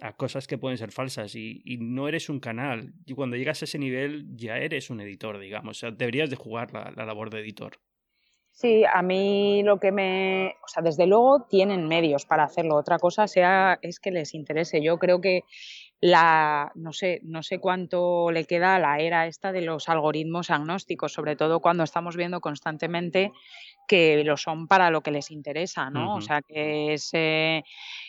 [0.00, 2.92] a cosas que pueden ser falsas y, no eres un canal.
[3.06, 5.76] Y cuando llegas a ese nivel ya eres un editor, digamos.
[5.76, 7.78] O sea, deberías de jugar la, la labor de editor.
[8.54, 10.54] Sí, a mí lo que me...
[10.64, 12.76] O sea, desde luego tienen medios para hacerlo.
[12.76, 14.80] Otra cosa sea es que les interese.
[14.80, 15.42] Yo creo que
[16.04, 20.50] la, no sé, no sé cuánto le queda a la era esta de los algoritmos
[20.50, 23.32] agnósticos, sobre todo cuando estamos viendo constantemente
[23.88, 26.16] que lo son para lo que les interesa, ¿no?
[26.16, 27.64] O sea, que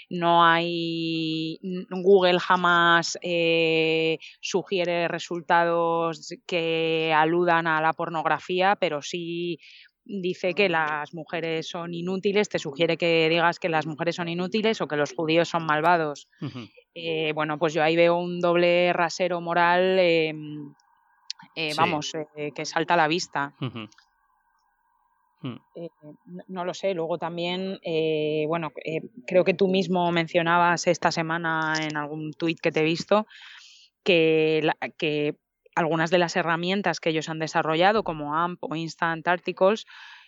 [0.10, 1.58] no hay,
[1.90, 9.58] Google jamás eh, sugiere resultados que aludan a la pornografía, pero sí
[10.04, 14.82] dice que las mujeres son inútiles, te sugiere que digas que las mujeres son inútiles
[14.82, 16.28] o que los judíos son malvados.
[16.96, 20.74] Eh, bueno, pues yo ahí veo un doble rasero moral, em,
[21.54, 23.54] eh, vamos, eh, que salta a la vista.
[23.60, 25.58] Hmm.
[26.48, 27.80] no, lo sé, luego también,
[28.48, 28.72] bueno,
[29.28, 33.28] creo que tú mismo mencionabas esta semana en algún tuit que te he visto
[34.04, 35.36] que, que
[35.76, 39.86] algunas de las herramientas que ellos han desarrollado, como AMP o Instant Articles,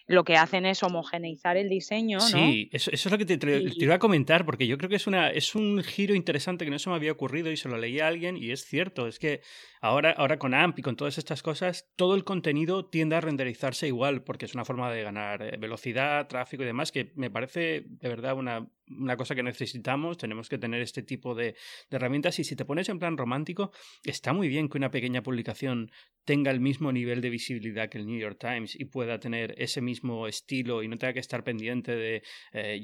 [0.07, 2.21] lo que hacen es homogeneizar el diseño.
[2.21, 4.95] Sí, eso, eso, es lo que te, te, iba a comentar, porque yo creo que
[4.95, 7.77] es, una, es un giro interesante que no se me había ocurrido y se lo
[7.77, 9.41] leí a alguien y es cierto, es que
[9.81, 13.87] ahora, ahora con AMP y con todas estas cosas, todo el contenido tiende a renderizarse
[13.87, 17.83] igual, porque es una forma de ganar eh, velocidad, tráfico y demás, que me parece
[17.85, 21.55] de verdad una, una cosa que necesitamos, tenemos que tener este tipo de,
[21.89, 22.39] de, herramientas.
[22.39, 23.71] Y si te pones en plan romántico,
[24.03, 25.91] está muy bien que una pequeña publicación
[26.27, 29.81] tenga el mismo nivel de visibilidad que el New York Times y pueda tener ese
[29.81, 32.21] mismo estilo y no tenga que estar pendiente de,
[32.51, 32.81] eh,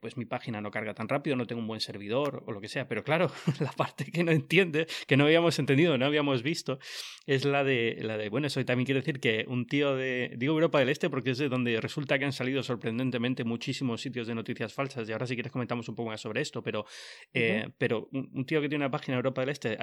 [0.00, 2.68] pues mi página no carga tan rápido, no tengo un buen servidor o lo que
[2.68, 6.78] sea, pero claro, la parte que no entiende, que no habíamos entendido, no habíamos visto,
[7.26, 10.54] es la de, la de bueno, eso también quiere decir que un tío de, digo
[10.54, 14.34] Europa del Este porque es de donde resulta que han salido sorprendentemente muchísimos sitios de
[14.34, 16.84] noticias falsas y ahora si quieres comentamos un poco más sobre esto, pero,
[17.32, 19.78] eh, pero un, tío que tiene una página Europa del Este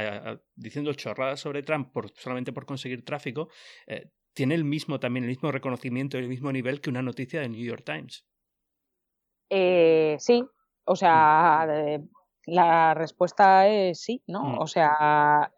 [0.56, 3.50] diciendo chorradas sobre Trump por, solamente por conseguir tráfico,
[3.88, 7.42] eh, tiene el mismo también, el mismo reconocimiento y el mismo nivel que una noticia
[7.42, 8.26] de New York Times.
[9.50, 10.44] Eh, sí,
[10.86, 12.10] o sea, mm.
[12.48, 14.44] la respuesta es sí, ¿no?
[14.44, 14.60] Mm.
[14.60, 15.52] O sea,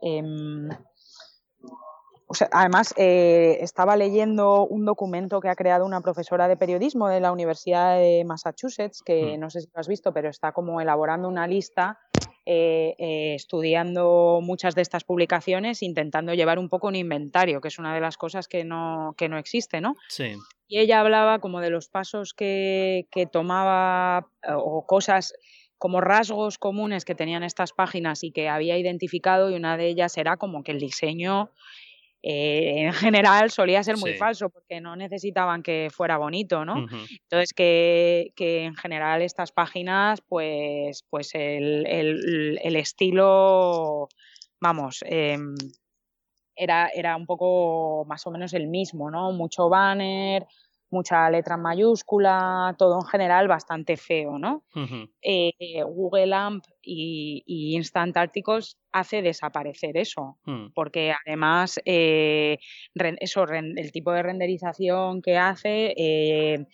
[2.29, 7.19] em, además, eh, estaba leyendo un documento que ha creado una profesora de periodismo de
[7.19, 9.39] la Universidad de Massachusetts, que mm.
[9.39, 11.99] no sé si lo has visto, pero está como elaborando una lista,
[12.45, 17.79] eh, eh, estudiando muchas de estas publicaciones, intentando llevar un poco un inventario, que es
[17.79, 19.95] una de las cosas que no, que no existe, ¿no?
[20.09, 20.35] Sí.
[20.67, 25.33] Y ella hablaba como de los pasos que, que tomaba o cosas
[25.77, 30.17] como rasgos comunes que tenían estas páginas y que había identificado y una de ellas
[30.17, 31.51] era como que el diseño
[32.27, 36.87] eh, en general solía ser muy falso porque no necesitaban que fuera bonito, ¿no?
[37.21, 44.09] Entonces que, en general estas páginas, pues, pues el, estilo,
[44.59, 45.53] vamos, em,
[46.55, 49.31] era, era un poco más o menos el mismo, ¿no?
[49.31, 50.47] Mucho banner,
[50.95, 54.63] mucha letra mayúscula, todo en general bastante feo, ¿no?
[55.21, 57.43] Eh, Google AMP y,
[57.75, 60.67] Instant Articles hace desaparecer eso, mm.
[60.73, 62.57] porque además eh,
[63.19, 66.65] eso, el tipo de renderización que hace eh,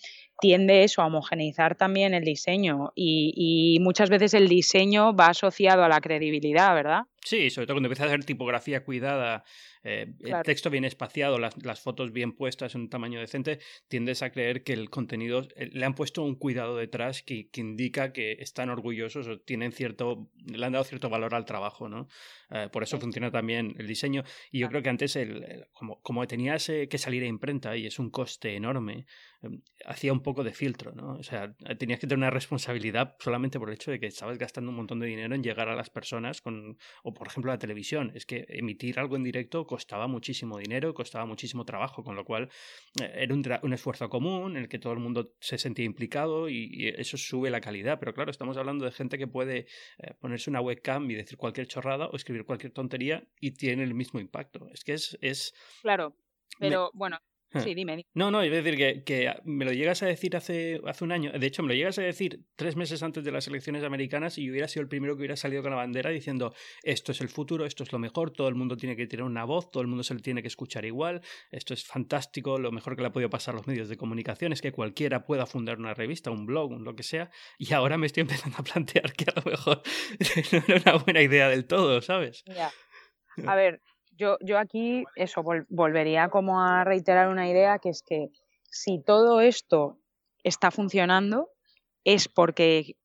[0.41, 5.89] tiende eso a homogeneizar también el diseño y, muchas veces el diseño va asociado a
[5.89, 7.03] la credibilidad, ¿verdad?
[7.23, 9.43] Sí, sobre todo cuando empiezas a hacer tipografía cuidada
[9.83, 14.31] eh, el texto bien espaciado, las, fotos bien puestas en un tamaño decente, tiendes a
[14.31, 18.69] creer que el contenido eh, le han puesto un cuidado detrás que, indica que están
[18.69, 22.07] orgullosos o tienen cierto, le han dado cierto valor al trabajo, ¿no?
[22.51, 24.23] Eh, por eso funciona también el diseño.
[24.51, 27.97] Y yo creo que antes, el, como, como tenías que salir a imprenta y es
[27.97, 29.05] un coste enorme,
[29.41, 31.13] em, hacía un poco de filtro, ¿no?
[31.13, 34.71] O sea, tenías que tener una responsabilidad solamente por el hecho de que estabas gastando
[34.71, 38.11] un montón de dinero en llegar a las personas con, o por ejemplo la televisión.
[38.15, 42.49] Es que emitir algo en directo costaba muchísimo dinero, costaba muchísimo trabajo, con lo cual
[43.01, 46.71] eh, era un, esfuerzo común en el que todo el mundo se sentía implicado y,
[46.97, 47.99] eso sube la calidad.
[47.99, 49.67] Pero claro, estamos hablando de gente que puede
[49.99, 53.93] eh, ponerse una webcam y decir cualquier chorrada o escribir cualquier tontería y tiene el
[53.93, 54.67] mismo impacto.
[54.73, 55.17] Es que es...
[55.21, 56.15] es claro,
[56.59, 57.17] pero bueno,
[57.59, 58.05] Sí, dime.
[58.13, 61.31] No, no, es decir, que, que, me lo llegas a decir hace, hace un año.
[61.31, 64.45] De hecho, me lo llegas a decir tres meses antes de las elecciones americanas y
[64.45, 67.27] yo hubiera sido el primero que hubiera salido con la bandera diciendo esto es el
[67.27, 69.87] futuro, esto es lo mejor, todo el mundo tiene que tener una voz, todo el
[69.87, 73.11] mundo se le tiene que escuchar igual, esto es fantástico, lo mejor que le ha
[73.11, 76.45] podido pasar a los medios de comunicación es que cualquiera pueda fundar una revista, un
[76.45, 77.29] blog, un lo que sea.
[77.57, 79.81] Y ahora me estoy empezando a plantear que a lo mejor
[80.51, 82.43] no era una buena idea del todo, ¿sabes?
[82.45, 82.71] Ya.
[83.47, 83.81] A ver,
[84.21, 88.29] yo, yo aquí eso volvería como a reiterar una idea que es que
[88.69, 89.97] si todo esto
[90.43, 91.49] está funcionando
[92.03, 92.95] es porque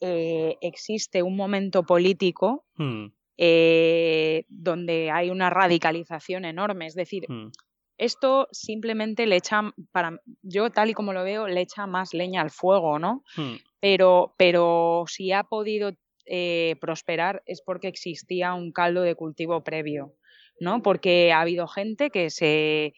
[0.00, 3.06] eh, existe un momento político hmm.
[3.36, 6.86] eh, donde hay una radicalización enorme.
[6.86, 7.50] Es decir, hmm.
[7.96, 12.42] esto simplemente le echa, para yo tal y como lo veo, le echa más leña
[12.42, 13.24] al fuego, ¿no?
[13.36, 13.56] Hmm.
[13.80, 15.92] Pero, pero si ha podido
[16.30, 20.14] eh, prosperar es porque existía un caldo de cultivo previo,
[20.60, 20.82] ¿no?
[20.82, 22.94] Porque ha habido gente que se,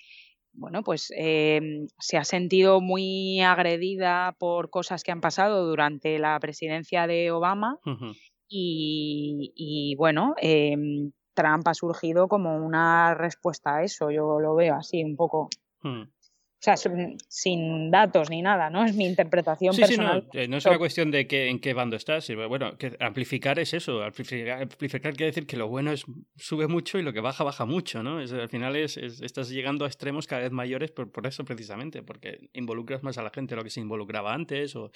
[0.52, 6.38] bueno, pues em, se ha sentido muy agredida por cosas que han pasado durante la
[6.40, 7.78] presidencia de Obama
[8.48, 15.04] y, bueno, em, Trump ha surgido como una respuesta a eso, yo lo veo así
[15.04, 15.48] un poco.
[15.82, 16.02] Hmm.
[16.60, 18.84] O sea, sin datos ni nada, ¿no?
[18.84, 20.28] Es mi interpretación personal.
[20.30, 22.30] Sí, no, eh, no, es una cuestión de que, en qué bando estás.
[22.48, 24.02] Bueno, que amplificar es eso.
[24.02, 24.68] Amplificar,
[25.14, 26.04] quiere decir que lo bueno es
[26.36, 28.18] sube mucho y lo que baja, baja mucho, ¿no?
[28.18, 32.50] al final es, estás llegando a extremos cada vez mayores por, por, eso precisamente, porque
[32.52, 34.90] involucras más a la gente de lo que se involucraba antes o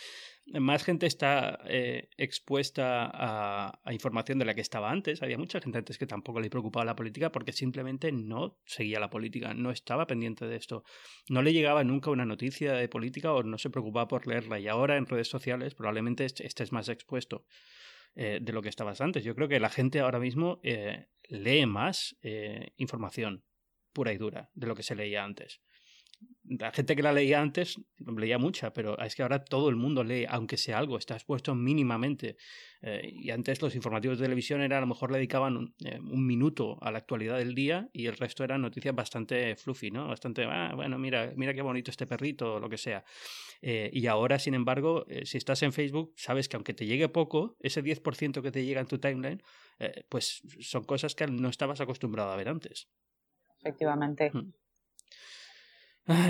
[0.52, 5.22] más gente está eh, expuesta a, a, información de la que estaba antes.
[5.22, 9.08] Había mucha gente antes que tampoco le preocupaba la política porque simplemente no seguía la
[9.08, 10.84] política, no estaba pendiente de esto.
[11.30, 14.60] No le llegaba nunca una noticia de política o no se preocupaba por leerla.
[14.60, 17.46] Y ahora en redes sociales probablemente estés más expuesto
[18.14, 19.24] eh, de lo que estabas antes.
[19.24, 23.44] Yo creo que la gente ahora mismo eh, lee más eh, información
[23.92, 25.60] pura y dura de lo que se leía antes
[26.46, 30.04] la gente que la leía antes leía mucha, pero es que ahora todo el mundo
[30.04, 32.36] lee, aunque sea algo, está expuesto mínimamente.
[32.82, 35.98] Eh, y antes los informativos de televisión era, a lo mejor le dedicaban un, eh,
[36.00, 40.08] minuto a la actualidad del día y el resto eran noticias bastante fluffy, ¿no?
[40.08, 43.04] Bastante, ah, bueno, mira, mira qué bonito este perrito o lo que sea.
[43.62, 47.56] Eh, y ahora, sin embargo, si estás en Facebook, sabes que aunque te llegue poco,
[47.60, 49.42] ese 10% que te llega en tu timeline,
[50.10, 52.88] pues son cosas que no estabas acostumbrado a ver antes.
[53.60, 54.30] Efectivamente.
[54.32, 54.50] Hmm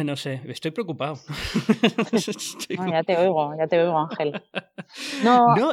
[0.05, 1.19] no sé, estoy preocupado.
[2.91, 4.43] ya te oigo, ya te oigo, Ángel.
[5.25, 5.73] No,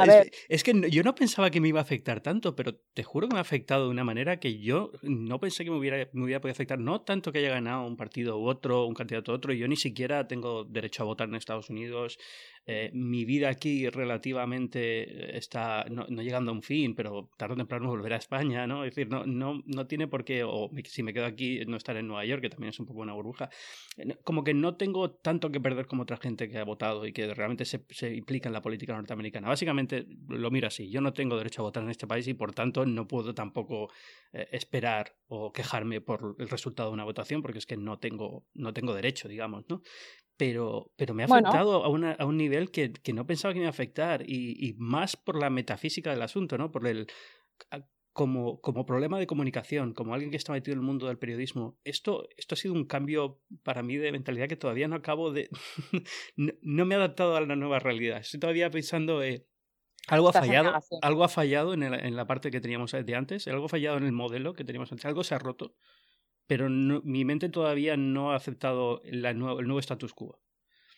[0.50, 3.34] es, que yo no pensaba que me iba a afectar tanto, pero te juro que
[3.34, 6.40] me ha afectado de una manera que yo no pensé que me hubiera, me hubiera
[6.40, 6.80] podido afectar.
[6.80, 9.76] No tanto que haya ganado un partido u otro, un candidato u otro, yo ni
[9.76, 12.18] siquiera tengo derecho a votar en Estados Unidos.
[12.66, 17.90] Eh, mi vida aquí relativamente está no, llegando a un fin, pero tarde o temprano
[17.90, 18.84] volverá a España, ¿no?
[18.86, 21.98] Es decir, no, no, no tiene por qué, o si me quedo aquí, no estar
[21.98, 23.50] en Nueva York, que también es un poco una burbuja.
[23.98, 27.14] Eh, como que no tengo tanto que perder como otra gente que ha votado y
[27.14, 29.48] que realmente se, se implica en la política norteamericana.
[29.48, 32.54] Básicamente lo miro así, yo no tengo derecho a votar en este país y por
[32.54, 33.90] tanto no puedo tampoco
[34.34, 38.46] eh, esperar o quejarme por el resultado de una votación porque es que no tengo,
[38.54, 39.82] no tengo derecho, digamos, ¿no?
[40.38, 43.66] Pero, pero me ha afectado a, a, un nivel que, que, no pensaba que me
[43.66, 46.72] iba a afectar y, y, más por la metafísica del asunto, ¿no?
[46.72, 47.08] Por el,
[48.14, 51.78] como, como problema de comunicación, como alguien que está metido en el mundo del periodismo,
[51.84, 55.50] esto, esto ha sido un cambio para mí de mentalidad que todavía no acabo de...
[56.36, 58.20] no, me he adaptado a la nueva realidad.
[58.20, 59.24] Estoy todavía pensando...
[59.24, 59.48] Eh,
[60.08, 63.66] algo ha fallado, algo ha fallado en, en, la parte que teníamos de antes, algo
[63.66, 65.76] ha fallado en el modelo que teníamos antes, algo se ha roto
[66.52, 70.38] pero mi mente todavía no ha aceptado el nuevo status quo.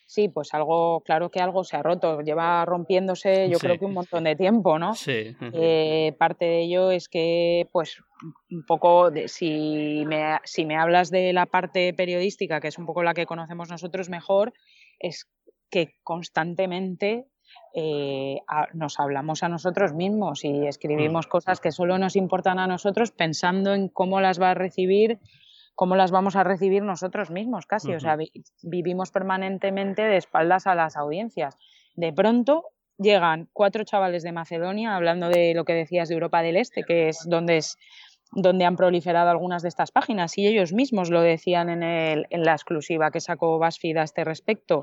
[0.04, 3.94] Sí, pues algo, claro que algo se ha roto, lleva rompiéndose yo creo que un
[3.94, 4.94] montón de tiempo, ¿no?
[4.94, 5.36] Sí.
[5.52, 8.02] Eh, parte de ello es que, pues,
[8.50, 12.86] un poco, de, si, me, si me hablas de la parte periodística, que es un
[12.86, 14.54] poco la que conocemos nosotros mejor,
[14.98, 15.30] es
[15.70, 17.28] que constantemente
[17.76, 18.40] eh,
[18.72, 21.30] nos hablamos a nosotros mismos y escribimos mm.
[21.30, 25.20] cosas que solo nos importan a nosotros pensando en cómo las va a recibir
[25.74, 27.94] cómo las vamos a recibir nosotros mismos casi.
[27.94, 28.16] O sea,
[28.62, 31.56] vivimos permanentemente de espaldas a las audiencias.
[31.94, 32.64] De pronto
[32.98, 37.08] llegan cuatro chavales de Macedonia, hablando de lo que decías de Europa del Este, que
[37.08, 37.76] es donde es
[38.36, 42.42] donde han proliferado algunas de estas páginas y ellos mismos lo decían en, el, en
[42.42, 44.82] la exclusiva que sacó BuzzFeed a este respecto.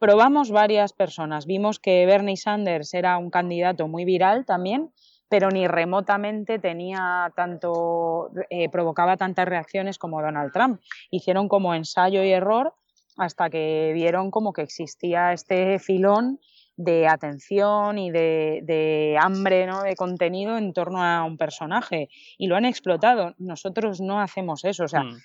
[0.00, 4.90] Probamos varias personas, vimos que Bernie Sanders era un candidato muy viral también
[5.30, 10.80] pero ni remotamente tenía tanto, eh, provocaba tantas reacciones como Donald Trump.
[11.10, 12.74] Hicieron como ensayo y error
[13.16, 16.40] hasta que vieron como que existía este filón
[16.76, 19.82] de atención y de, hambre ¿no?
[19.82, 23.34] de contenido en torno a un personaje y lo han explotado.
[23.38, 25.16] Nosotros no hacemos eso, o sea, mm.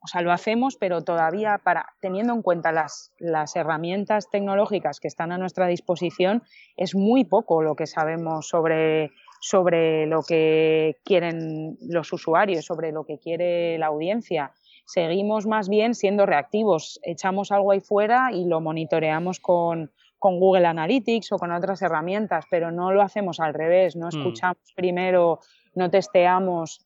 [0.00, 5.08] O sea, lo hacemos, pero todavía para teniendo en cuenta las, las herramientas tecnológicas que
[5.08, 6.42] están a nuestra disposición,
[6.76, 13.04] es muy poco lo que sabemos sobre sobre lo que quieren los usuarios, sobre lo
[13.04, 14.52] que quiere la audiencia.
[14.84, 20.66] Seguimos más bien siendo reactivos, echamos algo ahí fuera y lo monitoreamos con, con Google
[20.66, 24.08] Analytics o con otras herramientas, pero no lo hacemos al revés, no mm.
[24.08, 25.40] escuchamos primero,
[25.74, 26.84] no testeamos.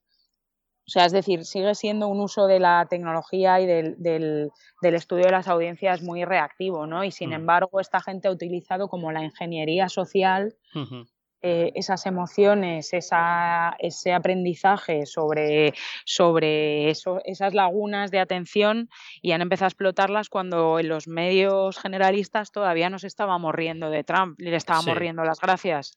[0.85, 4.95] O sea, es decir, sigue siendo un uso de la tecnología y del, del, del
[4.95, 7.05] estudio de las audiencias muy reactivo, ¿no?
[7.05, 7.35] Y sin mm.
[7.35, 10.57] embargo, esta gente ha utilizado como la ingeniería social
[11.45, 18.89] eh, esas emociones, esa, ese aprendizaje sobre, sobre eso, esas lagunas de atención
[19.23, 24.05] y han empezado a explotarlas cuando en los medios generalistas todavía nos estábamos riendo de
[24.05, 25.97] Trump, le estábamos riendo las gracias.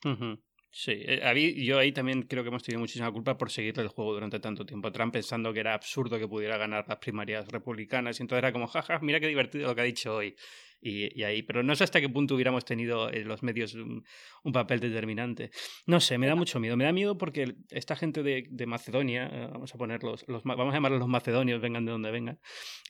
[0.77, 4.13] Sí, eh, yo ahí también creo que hemos tenido muchísima culpa por seguirle el juego
[4.13, 4.91] durante tanto tiempo.
[4.91, 8.67] Trump pensando que era absurdo que pudiera ganar las primarias republicanas y entonces era como,
[8.67, 10.35] jaja, mira qué divertido lo que ha dicho hoy.
[10.81, 14.03] Y, ahí, pero no sé hasta qué punto hubiéramos tenido en los medios un,
[14.51, 15.49] papel determinante.
[15.85, 16.75] No sé, me da mucho miedo.
[16.75, 20.73] Me da miedo porque esta gente de, de Macedonia, eh, vamos a ponerlos, los, vamos
[20.73, 22.39] a llamarlos los macedonios, vengan de donde vengan,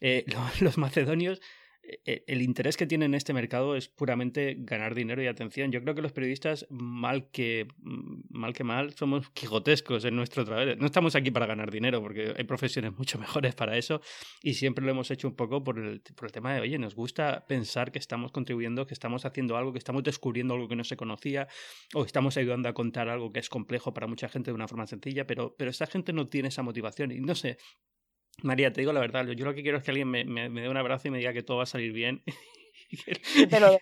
[0.01, 0.25] eh,
[0.59, 1.64] los macedonios e-,
[2.05, 5.71] el interés que tiene en este mercado es puramente ganar dinero y atención.
[5.71, 10.45] Yo creo que los periodistas, mal que mm, mal, que mal somos quijotescos en nuestro
[10.45, 10.75] trabajo.
[10.77, 14.01] No estamos aquí para ganar dinero, porque hay profesiones mucho mejores para eso,
[14.41, 16.95] y siempre lo hemos hecho un poco por el, por el tema de, oye, nos
[16.95, 20.83] gusta pensar que estamos contribuyendo, que estamos haciendo algo, que estamos descubriendo algo que no
[20.83, 21.47] se conocía,
[21.93, 24.87] o estamos ayudando a contar algo que es complejo para mucha gente de una forma
[24.87, 27.11] sencilla, pero, pero esta gente no tiene esa motivación.
[27.11, 27.57] Y no sé,
[28.43, 30.69] María, te digo la verdad, yo lo que quiero es que alguien me, me, dé
[30.69, 32.23] un abrazo y me diga que todo va a salir bien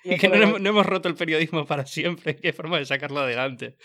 [0.04, 3.78] y que, no, hemos roto el periodismo para siempre, qué forma de sacarlo adelante.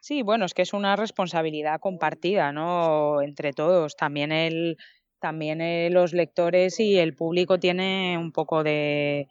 [0.00, 3.22] Sí, bueno, es que es una responsabilidad compartida, ¿no?
[3.22, 3.96] Entre todos.
[3.96, 4.76] También el,
[5.18, 9.28] también los lectores y el público tiene un poco de,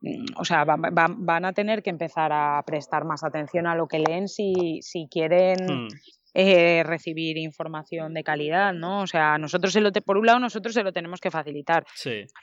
[0.00, 3.98] mm, o sea, van a tener que empezar a prestar más atención a lo que
[3.98, 5.88] leen si, si quieren hmm.
[6.34, 9.02] Eh, recibir información de calidad, ¿no?
[9.02, 11.84] O sea, nosotros se lo por un lado nosotros se lo tenemos que facilitar.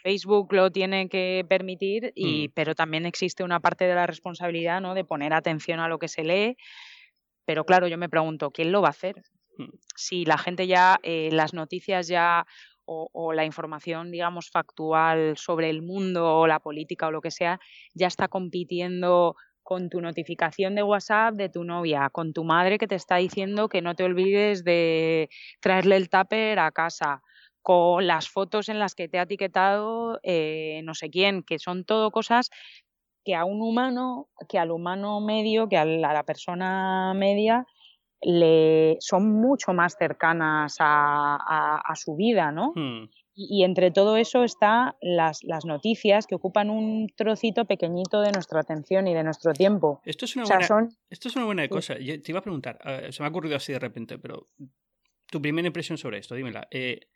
[0.03, 2.51] Facebook lo tiene que permitir y mm.
[2.53, 4.93] pero también existe una parte de la responsabilidad, ¿no?
[4.93, 6.55] De poner atención a lo que se lee.
[7.45, 9.15] Pero claro, yo me pregunto, ¿quién lo va a hacer?
[9.57, 9.69] Mm.
[9.95, 12.45] Si la gente ya, eh, las noticias ya
[12.85, 17.31] o, o, la información, digamos, factual sobre el mundo o la política o lo que
[17.31, 17.59] sea,
[17.95, 19.35] ya está compitiendo
[19.69, 23.69] con tu notificación de WhatsApp de tu novia, con tu madre que te está diciendo
[23.69, 25.29] que no te olvides de
[25.61, 27.21] traerle el tupper a casa,
[27.61, 31.85] con las fotos en las que te ha etiquetado eh, no sé quién, que son
[31.85, 32.49] todo cosas
[33.23, 37.67] que a un humano, que al humano medio, que a la, persona media,
[38.23, 42.73] le son mucho más cercanas a, su vida, ¿no?
[42.73, 43.07] Hmm.
[43.41, 48.59] Y, entre todo eso está las, las, noticias que ocupan un trocito pequeñito de nuestra
[48.59, 50.01] atención y de nuestro tiempo.
[50.03, 51.95] Esto es una, buena, esto es una buena cosa.
[51.95, 52.77] te iba a preguntar,
[53.11, 54.49] se me ha ocurrido así de repente, pero
[55.27, 56.67] tu primera impresión sobre esto, dímela.
[56.69, 57.07] Eh,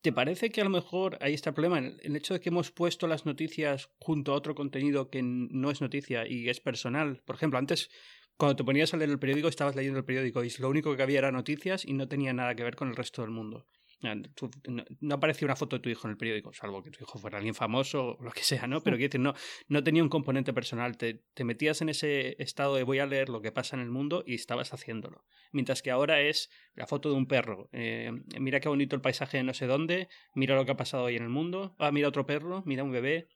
[0.00, 1.78] ¿Te parece que a lo mejor ahí está el problema?
[1.78, 5.80] El hecho de que hemos puesto las noticias junto a otro contenido que no es
[5.80, 7.22] noticia y es personal.
[7.24, 7.90] Por ejemplo, antes,
[8.36, 11.02] cuando te ponías a leer el periódico, estabas leyendo el periódico y lo único que
[11.02, 13.66] había era noticias y no tenía nada que ver con el resto del mundo.
[14.00, 17.38] No, aparecía una foto de tu hijo en el periódico, salvo que tu hijo fuera
[17.38, 18.82] alguien famoso o lo que sea, ¿no?
[18.82, 19.34] Pero quiero decir, no,
[19.68, 20.96] no tenía un componente personal.
[20.96, 23.90] Te, te, metías en ese estado de voy a leer lo que pasa en el
[23.90, 25.24] mundo y estabas haciéndolo.
[25.52, 27.68] Mientras que ahora es la foto de un perro.
[27.72, 31.04] Eh, mira qué bonito el paisaje de no sé dónde, mira lo que ha pasado
[31.04, 31.74] hoy en el mundo.
[31.78, 33.28] Ah, mira otro perro, mira un bebé.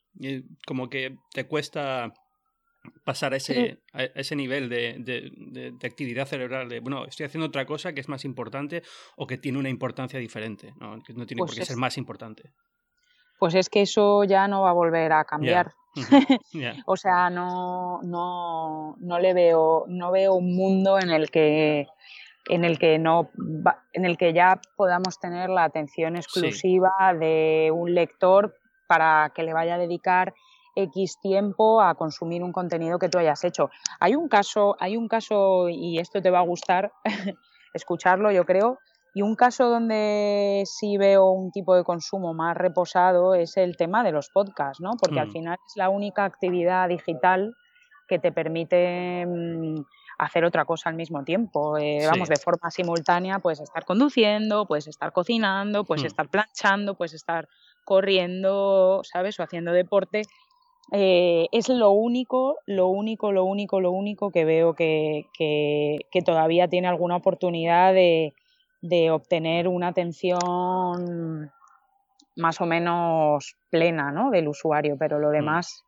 [0.66, 2.12] como que te cuesta
[3.04, 5.32] pasar a ese, a ese nivel de, de,
[5.72, 8.82] de, actividad cerebral de, bueno, estoy haciendo otra cosa que es más importante
[9.16, 11.96] o que tiene una importancia diferente, no, que no tiene por pues qué ser más
[11.98, 12.50] importante.
[13.38, 15.72] Pues es que eso ya no va a volver a cambiar.
[16.86, 21.86] o sea, no, no, no le veo, no veo un mundo en el que
[22.48, 23.30] en el que no
[23.92, 28.56] en el que ya podamos tener la atención exclusiva de un lector
[28.86, 30.34] para que le vaya a dedicar
[30.78, 33.70] X tiempo a consumir un contenido que tú hayas hecho.
[34.00, 36.92] Hay un caso, hay un caso, y esto te va a gustar
[37.74, 38.78] escucharlo, yo creo,
[39.14, 44.04] y un caso donde sí veo un tipo de consumo más reposado es el tema
[44.04, 44.92] de los podcasts, ¿no?
[45.00, 45.32] Porque al mm.
[45.32, 47.56] final es la única actividad digital
[48.06, 49.82] que te permite mm,
[50.18, 51.76] hacer otra cosa al mismo tiempo.
[51.78, 56.06] Eh, vamos, de forma simultánea, puedes estar conduciendo, puedes estar cocinando, puedes mm.
[56.06, 57.48] estar planchando, puedes estar
[57.84, 59.40] corriendo, ¿sabes?
[59.40, 60.22] O haciendo deporte
[60.92, 66.68] eh, es lo único, lo único, lo único, lo único que veo que, que, todavía
[66.68, 68.32] tiene alguna oportunidad de,
[68.80, 71.50] de, obtener una atención
[72.36, 74.30] más o menos plena ¿no?
[74.30, 75.32] del usuario, pero lo mm.
[75.32, 75.84] demás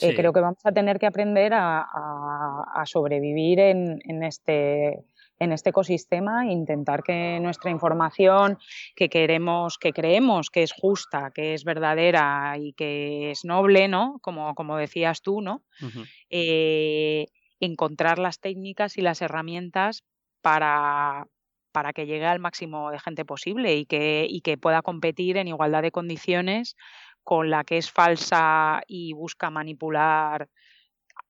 [0.00, 5.04] eh, creo que vamos a tener que aprender a, a, a sobrevivir en, en, este,
[5.44, 8.58] en este ecosistema intentar que nuestra información
[8.96, 14.18] que queremos, que creemos que es justa, que es verdadera y que es noble, ¿no?
[14.20, 15.62] Como, como decías tú, ¿no?
[16.30, 17.26] Eh,
[17.60, 20.04] encontrar las técnicas y las herramientas
[20.40, 21.26] para,
[21.72, 25.48] para que llegue al máximo de gente posible y que, y que pueda competir en
[25.48, 26.76] igualdad de condiciones
[27.22, 30.48] con la que es falsa y busca manipular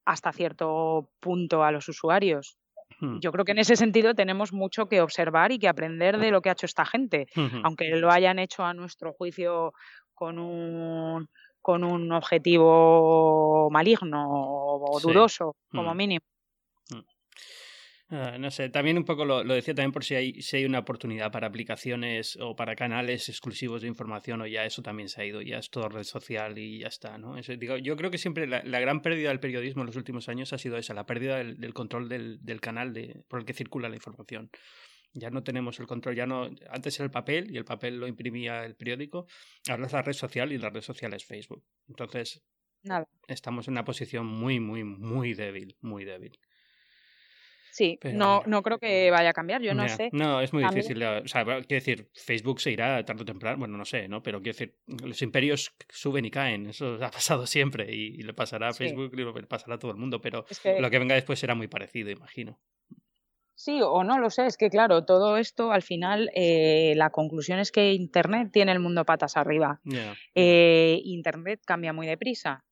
[0.05, 2.59] hasta cierto punto a los usuarios.
[3.05, 3.21] Hmm.
[3.21, 6.41] Yo creo que en ese sentido tenemos mucho que observar y que aprender de lo
[6.41, 7.27] que ha hecho esta gente,
[7.63, 9.73] aunque lo hayan hecho a nuestro juicio
[10.15, 11.29] con un,
[11.61, 15.97] con un objetivo maligno o dudoso, como hmm.
[15.97, 16.34] mínimo.
[18.17, 20.79] Ah, no sé, también un poco lo, decía también por si hay, si hay una
[20.79, 25.25] oportunidad para aplicaciones o para canales exclusivos de información o ya eso también se ha
[25.25, 27.35] ido, ya es todo red social y ya está, ¿no?
[27.35, 30.59] digo, yo creo que siempre la, gran pérdida del periodismo en los últimos años ha
[30.59, 33.97] sido esa, la pérdida del, control del, del canal de, por el que circula la
[33.97, 34.49] información.
[35.13, 36.51] Ya no tenemos el control, ya no.
[36.71, 39.27] Antes era el papel y el papel lo imprimía el periódico.
[39.69, 41.65] Ahora es la red social y la red social es Facebook.
[41.89, 42.45] Entonces,
[42.83, 43.09] Nada.
[43.29, 46.39] estamos en una posición muy, muy, muy débil, muy débil.
[47.75, 50.09] Sí, no, no creo que vaya a cambiar, yo no sé.
[50.13, 51.03] No, es muy difícil.
[51.03, 54.23] O sea, quiero decir, Facebook se irá tarde o temprano, bueno, no sé, ¿no?
[54.23, 58.69] Pero quiero decir, los imperios suben y caen, eso ha pasado siempre y, le pasará
[58.69, 60.47] a Facebook y le pasará a todo el mundo, pero
[60.79, 62.61] lo que venga después será muy parecido, imagino.
[63.57, 67.59] Sí, o no lo sé, es que claro, todo esto al final eh, la conclusión
[67.59, 69.81] es que Internet tiene el mundo patas arriba.
[70.37, 72.65] Eh, Internet cambia muy deprisa.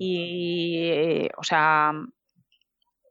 [0.00, 1.92] Y, eh, o sea,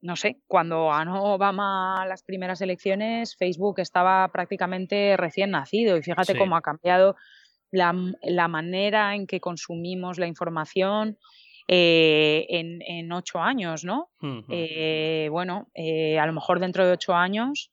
[0.02, 6.38] no sé, cuando ganó Obama las primeras elecciones, Facebook estaba prácticamente recién nacido y fíjate
[6.38, 7.16] cómo ha cambiado
[7.72, 11.18] la, manera en que consumimos la información
[11.68, 14.10] eh, en, ocho años, ¿no?
[14.50, 17.72] Eh, bueno, eh, a lo mejor dentro de ocho años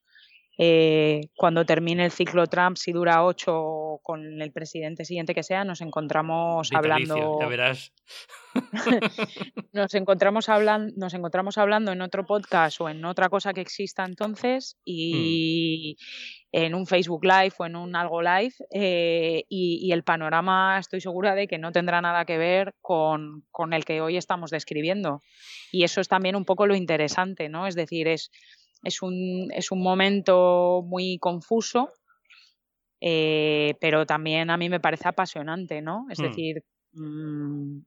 [0.57, 5.65] eh, cuando termine el ciclo Trump, si dura ocho con el presidente siguiente que sea,
[5.65, 7.39] nos encontramos hablando.
[7.41, 7.93] Ya verás.
[9.73, 14.05] nos encontramos hablando, nos encontramos hablando en otro podcast o en otra cosa que exista
[14.05, 15.97] entonces y
[16.53, 16.65] hmm.
[16.65, 21.35] en un Facebook Live o en un algo live eh, y, el panorama estoy segura
[21.35, 25.23] de que no tendrá nada que ver con, con el que hoy estamos describiendo.
[25.73, 27.67] Y eso es también un poco lo interesante, ¿no?
[27.67, 28.31] Es decir, es
[28.85, 31.93] es un, es un momento muy confuso,
[33.01, 36.07] eh, pero también a mí me parece apasionante, ¿no?
[36.11, 36.23] Es hmm.
[36.23, 37.79] decir, mm,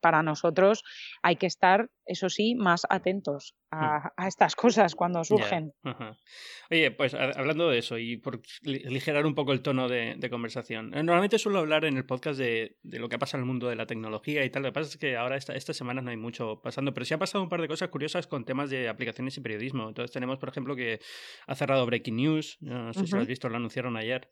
[0.00, 0.82] para nosotros
[1.22, 4.26] hay que estar, eso sí, más atentos a, hmm.
[4.26, 5.72] estas cosas cuando surgen.
[6.70, 11.02] Oye, pues hablando de eso y por aligerar un poco el tono de, conversación, eh,
[11.02, 13.86] normalmente suelo hablar en el podcast de, lo que pasa en el mundo de la
[13.86, 14.62] tecnología y tal.
[14.62, 17.14] Lo que pasa es que ahora esta, estas semanas no hay mucho pasando, pero sí
[17.14, 19.88] ha pasado un par de cosas curiosas con temas de aplicaciones y periodismo.
[19.88, 21.00] Entonces tenemos, por ejemplo, que
[21.46, 24.30] ha cerrado Breaking News, no sé si lo has visto, lo anunciaron ayer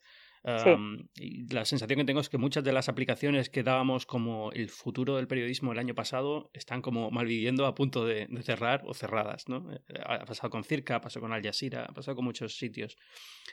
[1.15, 4.69] y la sensación que tengo es que muchas de las aplicaciones que dábamos como el
[4.69, 9.49] futuro del periodismo el año pasado están como malviviendo a punto de, cerrar o cerradas.
[9.49, 9.71] ¿no?
[9.73, 12.97] Eh, ha pasado con Circa, ha pasado con Al Jazeera, ha pasado con muchos sitios.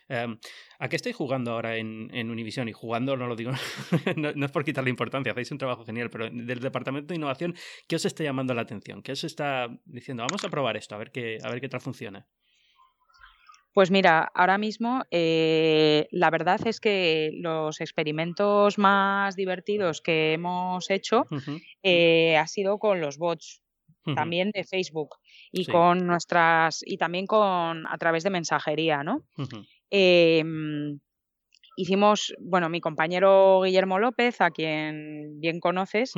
[0.09, 2.69] ¿A qué estáis jugando ahora en, en Univision?
[2.69, 3.51] Y jugando, no lo digo,
[4.15, 7.55] no, es por quitarle importancia, hacéis un trabajo genial, pero del Departamento de Innovación,
[7.88, 9.01] ¿qué os está llamando la atención?
[9.01, 10.23] ¿Qué os está diciendo?
[10.27, 12.27] Vamos a probar esto, a ver qué, a ver qué tal funciona.
[13.76, 20.89] Pues mira, ahora mismo eh, la verdad es que los experimentos más divertidos que hemos
[20.89, 21.28] hecho
[21.84, 23.61] eh, ha sido con los bots,
[24.13, 25.17] también de Facebook
[25.51, 29.26] y con nuestras y también con a través de mensajería, ¿no?
[31.76, 36.13] Hicimos, bueno, mi compañero Guillermo López, a quien bien conoces,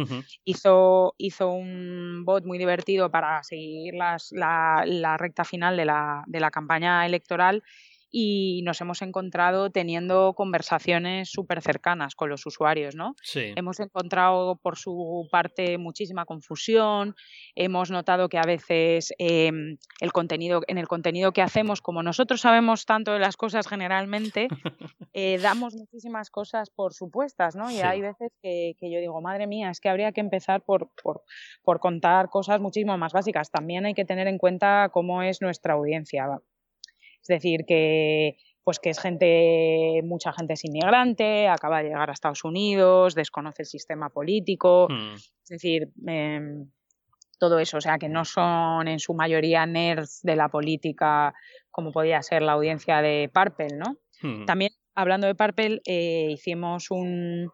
[0.45, 6.23] hizo, hizo un bot muy divertido para seguir las, la, la, recta final de la,
[6.27, 7.63] de la campaña electoral
[8.09, 13.15] y nos hemos encontrado teniendo conversaciones súper cercanas con los usuarios, ¿no?
[13.21, 13.53] Sí.
[13.55, 17.15] Hemos encontrado por su parte muchísima confusión,
[17.55, 22.41] hemos notado que a veces em, el contenido, en el contenido que hacemos, como nosotros
[22.41, 24.47] sabemos tanto de las cosas generalmente,
[25.13, 27.69] eh, damos muchísimas cosas por supuestas, ¿no?
[27.71, 30.89] Y hay veces que, que, yo digo, madre mía, es que habría que empezar por,
[31.01, 31.23] por,
[31.63, 33.51] por contar cosas muchísimo más básicas.
[33.51, 36.27] También hay que tener en cuenta cómo es nuestra audiencia.
[37.27, 42.13] Es decir, que pues que es gente, mucha gente es inmigrante, acaba de llegar a
[42.13, 45.15] Estados Unidos, desconoce el sistema político, hmm.
[45.15, 46.69] es decir, em,
[47.39, 51.33] todo eso, o sea, que no son en su mayoría nerds de la política
[51.71, 53.99] como podía ser la audiencia de Purple, ¿no?
[54.21, 54.43] Hmm.
[54.43, 57.49] También, hablando de Purple, eh, hicimos un,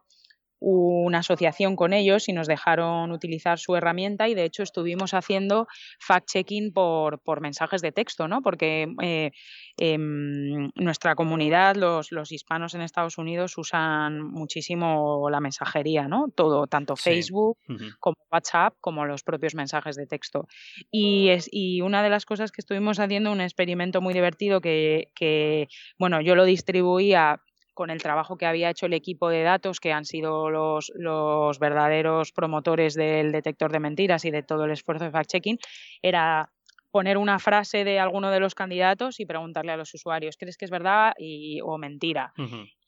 [0.66, 5.68] una asociación con ellos y nos dejaron utilizar su herramienta y de hecho estuvimos haciendo
[6.00, 8.42] fact-checking por, por, mensajes de texto, ¿no?
[8.42, 9.32] Porque eh,
[9.78, 16.30] em, nuestra comunidad, los, los, hispanos en Estados Unidos usan muchísimo la mensajería, ¿no?
[16.34, 17.58] Todo, tanto Facebook
[18.00, 20.48] como WhatsApp, como los propios mensajes de texto.
[20.90, 25.10] Y, es, y una de las cosas que estuvimos haciendo, un experimento muy divertido que,
[25.14, 25.68] que
[26.00, 27.42] bueno, yo lo distribuía
[27.74, 31.60] con el trabajo que había hecho el equipo de datos, que han sido los, los
[31.60, 35.58] verdaderos promotores del detector de mentiras y de todo el esfuerzo de fact-checking,
[36.02, 36.50] era
[36.94, 40.66] poner una frase de alguno de los candidatos y preguntarle a los usuarios, ¿crees que
[40.66, 42.32] es verdad y, o mentira?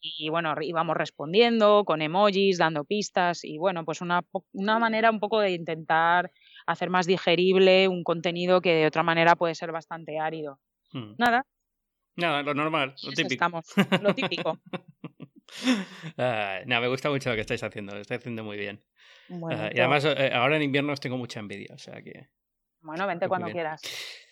[0.00, 4.22] Y bueno, íbamos respondiendo con emojis, dando pistas y bueno, pues una,
[4.52, 6.30] una manera un poco de intentar
[6.68, 10.60] hacer más digerible un contenido que de otra manera puede ser bastante árido.
[10.92, 11.14] Hmm.
[11.18, 11.44] Nada,
[12.16, 13.32] Nada, lo normal, lo típico.
[13.34, 13.66] Estamos,
[14.02, 14.60] lo típico.
[16.66, 18.82] no, me gusta mucho lo que estáis haciendo, lo estáis haciendo muy bien.
[19.50, 22.28] Ah, y además, eh, ahora en invierno os tengo mucha envidia, o sea que.
[22.80, 23.82] Bueno, vente cuando quieras.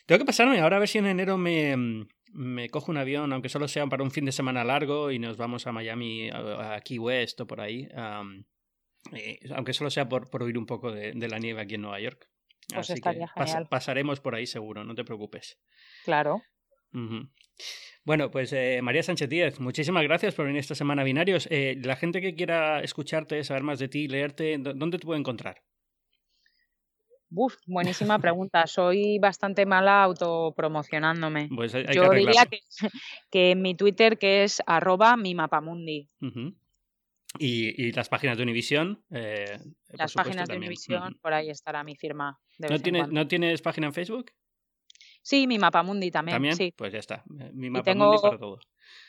[0.07, 3.49] Tengo que pasarme, ahora a ver si en enero me, me cojo un avión, aunque
[3.49, 6.99] solo sea para un fin de semana largo, y nos vamos a Miami, a, Key
[6.99, 7.89] West o por ahí.
[9.13, 12.01] Eh, aunque solo sea por, por oír un poco de, la nieve aquí en Nueva
[12.01, 12.29] York.
[12.69, 13.27] Pues Así que
[13.69, 15.59] pasaremos por ahí seguro, no te preocupes.
[16.05, 16.43] Claro.
[18.05, 21.49] Bueno, pues eh, María Sánchez Díez, muchísimas gracias por venir esta semana a Binarios.
[21.51, 25.63] Eh, la gente que quiera escucharte, saber más de ti, leerte, ¿dónde te puede encontrar?
[27.31, 28.67] Uf, buenísima pregunta.
[28.67, 31.49] Soy bastante mala autopromocionándome.
[31.55, 32.47] Pues Yo diría
[33.31, 36.09] que, en mi Twitter, que es arroba mi mapamundi.
[37.39, 39.03] ¿Y, las páginas de Univision.
[39.11, 42.39] Eh, las páginas de Univision, por ahí estará mi firma.
[42.59, 44.31] ¿No, tienes, ¿No tienes página en Facebook?
[45.25, 46.35] Sí, mi Mapamundi también.
[46.35, 46.55] ¿También?
[46.55, 46.75] Sí.
[46.77, 47.25] Pues ya está.
[47.55, 48.59] Mi Mapamundi para todo.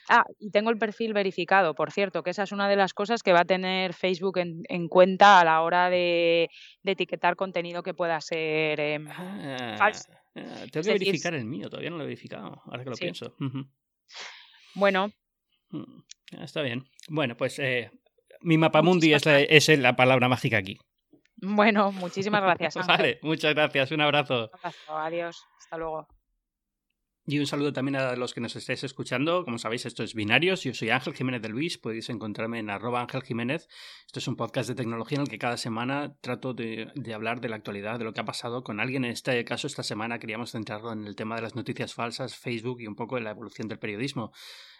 [0.08, 3.22] Ah, y tengo el perfil verificado, por cierto, que esa es una de las cosas
[3.22, 6.50] que va a tener Facebook en, cuenta a la hora de,
[6.86, 10.10] etiquetar contenido que pueda ser ah, falso.
[10.36, 13.36] Ah, tengo que verificar el mío, todavía no lo he verificado, ahora que lo pienso.
[14.74, 15.12] Bueno.
[15.72, 16.00] Mm,
[16.44, 16.86] está bien.
[17.10, 17.92] Bueno, pues eh,
[18.40, 20.78] mi Mapamundi es es la palabra mágica aquí.
[21.38, 22.76] Bueno, muchísimas gracias.
[22.88, 23.92] vale, muchas gracias.
[23.92, 24.50] Un abrazo.
[24.54, 24.98] Un abrazo.
[24.98, 25.46] Adiós.
[25.58, 26.08] Hasta luego.
[27.28, 29.46] Y un saludo también a los que nos estéis escuchando.
[29.46, 30.64] Como sabéis, esto es Binarios.
[30.64, 31.80] Yo soy Ángel Jiménez de Luis.
[31.80, 33.68] Podéis encontrarme en arroba Ángel Jiménez.
[34.06, 37.42] Esto es un podcast de tecnología en el que cada semana trato de, de, hablar
[37.42, 39.06] de la actualidad, de lo que ha pasado con alguien.
[39.06, 42.80] En este caso, esta semana queríamos centrarlo en el tema de las noticias falsas, Facebook
[42.82, 44.32] y un poco en la evolución del periodismo.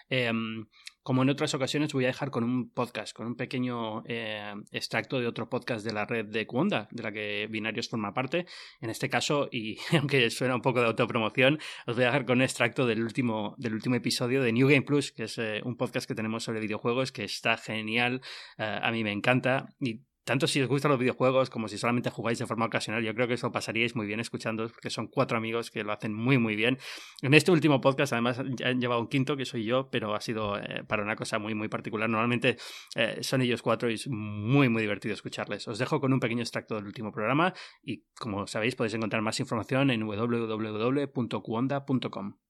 [0.10, 0.66] Em,
[1.02, 5.20] como en otras ocasiones, voy a dejar con un podcast, con un pequeño eh, extracto
[5.20, 8.48] de otro podcast de la red de Kwanda, de la que Binarios forma parte.
[8.82, 12.40] En este caso, y aunque suena un poco de autopromoción, os voy a dejar con
[12.40, 15.78] un extracto del último, del último episodio de New Game Plus, que es eh, un
[15.78, 18.22] podcast que tenemos sobre videojuegos que está genial.
[18.58, 19.68] Eh, a mí me encanta.
[19.80, 23.14] Y tanto si os gustan los videojuegos como si solamente jugáis de forma ocasional, yo
[23.14, 26.40] creo que eso pasaríais muy bien escuchando, porque son cuatro amigos que lo hacen muy,
[26.40, 26.80] muy bien.
[27.22, 30.58] En este último podcast, además, han llevado un quinto, que soy yo, pero ha sido
[30.58, 32.10] eh, para una cosa muy, muy particular.
[32.10, 32.58] Normalmente
[32.96, 35.68] eh, son ellos cuatro y es muy, muy divertido escucharles.
[35.68, 37.54] Os dejo con un pequeño extracto del último programa
[37.84, 42.45] y, como sabéis, podéis encontrar más información en www.cuonda.com.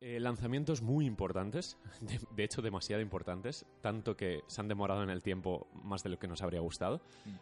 [0.00, 1.76] Eh, lanzamientos muy importantes,
[2.36, 6.18] de, hecho demasiado importantes, tanto que se han demorado en el tiempo más de lo
[6.18, 7.00] que nos habría gustado.
[7.24, 7.34] Mm.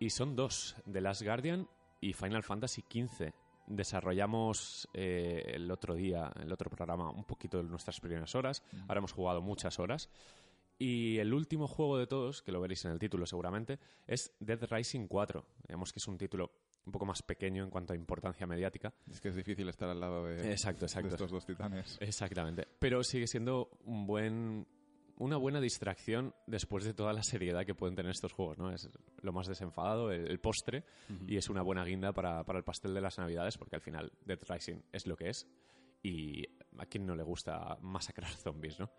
[0.00, 1.68] Y son dos, The Last Guardian
[2.00, 3.32] y Final Fantasy XV.
[3.68, 8.64] Desarrollamos eh, el otro día, el otro programa, un poquito de nuestras primeras horas.
[8.72, 8.80] Mm.
[8.88, 10.10] Ahora hemos jugado muchas horas.
[10.78, 13.78] Y el último juego de todos, que lo veréis en el título seguramente,
[14.08, 15.46] es Dead Rising 4.
[15.68, 16.50] Digamos que es un título
[16.84, 18.92] un poco más pequeño en cuanto a importancia mediática.
[19.10, 21.08] Es que es difícil estar al lado de, exacto, exacto.
[21.08, 21.98] estos dos titanes.
[22.00, 22.66] Exactamente.
[22.78, 24.66] Pero sigue siendo un buen,
[25.18, 28.58] una buena distracción después de toda la seriedad que pueden tener estos juegos.
[28.58, 28.72] ¿no?
[28.72, 30.84] Es lo más desenfadado, el, postre,
[31.26, 34.12] y es una buena guinda para, para, el pastel de las navidades, porque al final
[34.24, 35.46] Dead Rising es lo que es.
[36.02, 36.44] Y
[36.78, 38.90] a quien no le gusta masacrar zombies, ¿no?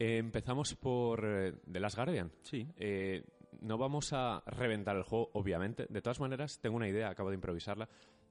[0.00, 2.32] Eh, empezamos por eh, The Last Guardian.
[2.40, 2.66] Sí.
[2.76, 3.22] Eh,
[3.60, 5.86] no vamos a reventar el juego, obviamente.
[5.88, 7.88] De todas maneras, tengo una idea, acabo de improvisarla.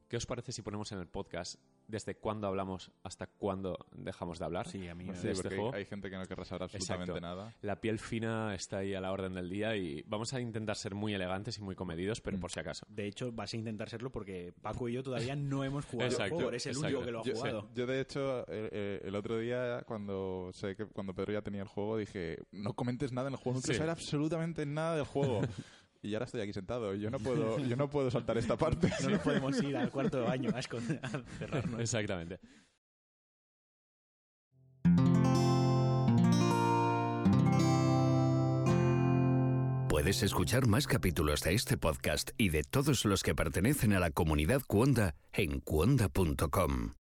[0.09, 4.45] ¿Qué os parece si ponemos en el podcast desde cuándo hablamos hasta cuándo dejamos de
[4.45, 4.67] hablar.
[4.67, 5.71] Sí, a mí sí, este juego.
[5.73, 7.55] Hay gente que no querrá saber absolutamente nada.
[7.61, 10.95] La piel fina está ahí a la orden del día y vamos a intentar ser
[10.95, 12.39] muy elegantes y muy comedidos, pero mm.
[12.39, 12.87] por si acaso.
[12.89, 16.29] De hecho, vas a intentar serlo porque Paco y yo todavía no hemos jugado el
[16.31, 16.49] juego.
[16.49, 17.69] Eres el único que lo ha jugado.
[17.75, 21.97] Yo, de hecho, el otro día, cuando sé que cuando Pedro ya tenía el juego,
[21.97, 25.41] dije: No comentes nada en el juego, no quiero saber absolutamente nada del juego.
[26.01, 26.95] y ahora estoy aquí sentado.
[26.95, 28.89] Yo no puedo, yo no puedo saltar esta parte.
[29.03, 30.61] No nos podemos ir al cuarto de baño a,
[31.37, 31.79] cerrarnos.
[31.79, 32.39] Exactamente.
[39.87, 44.11] Puedes escuchar más capítulos de este podcast y de todos los que pertenecen a la
[44.11, 46.98] comunidad Cuonda en cuonda.com.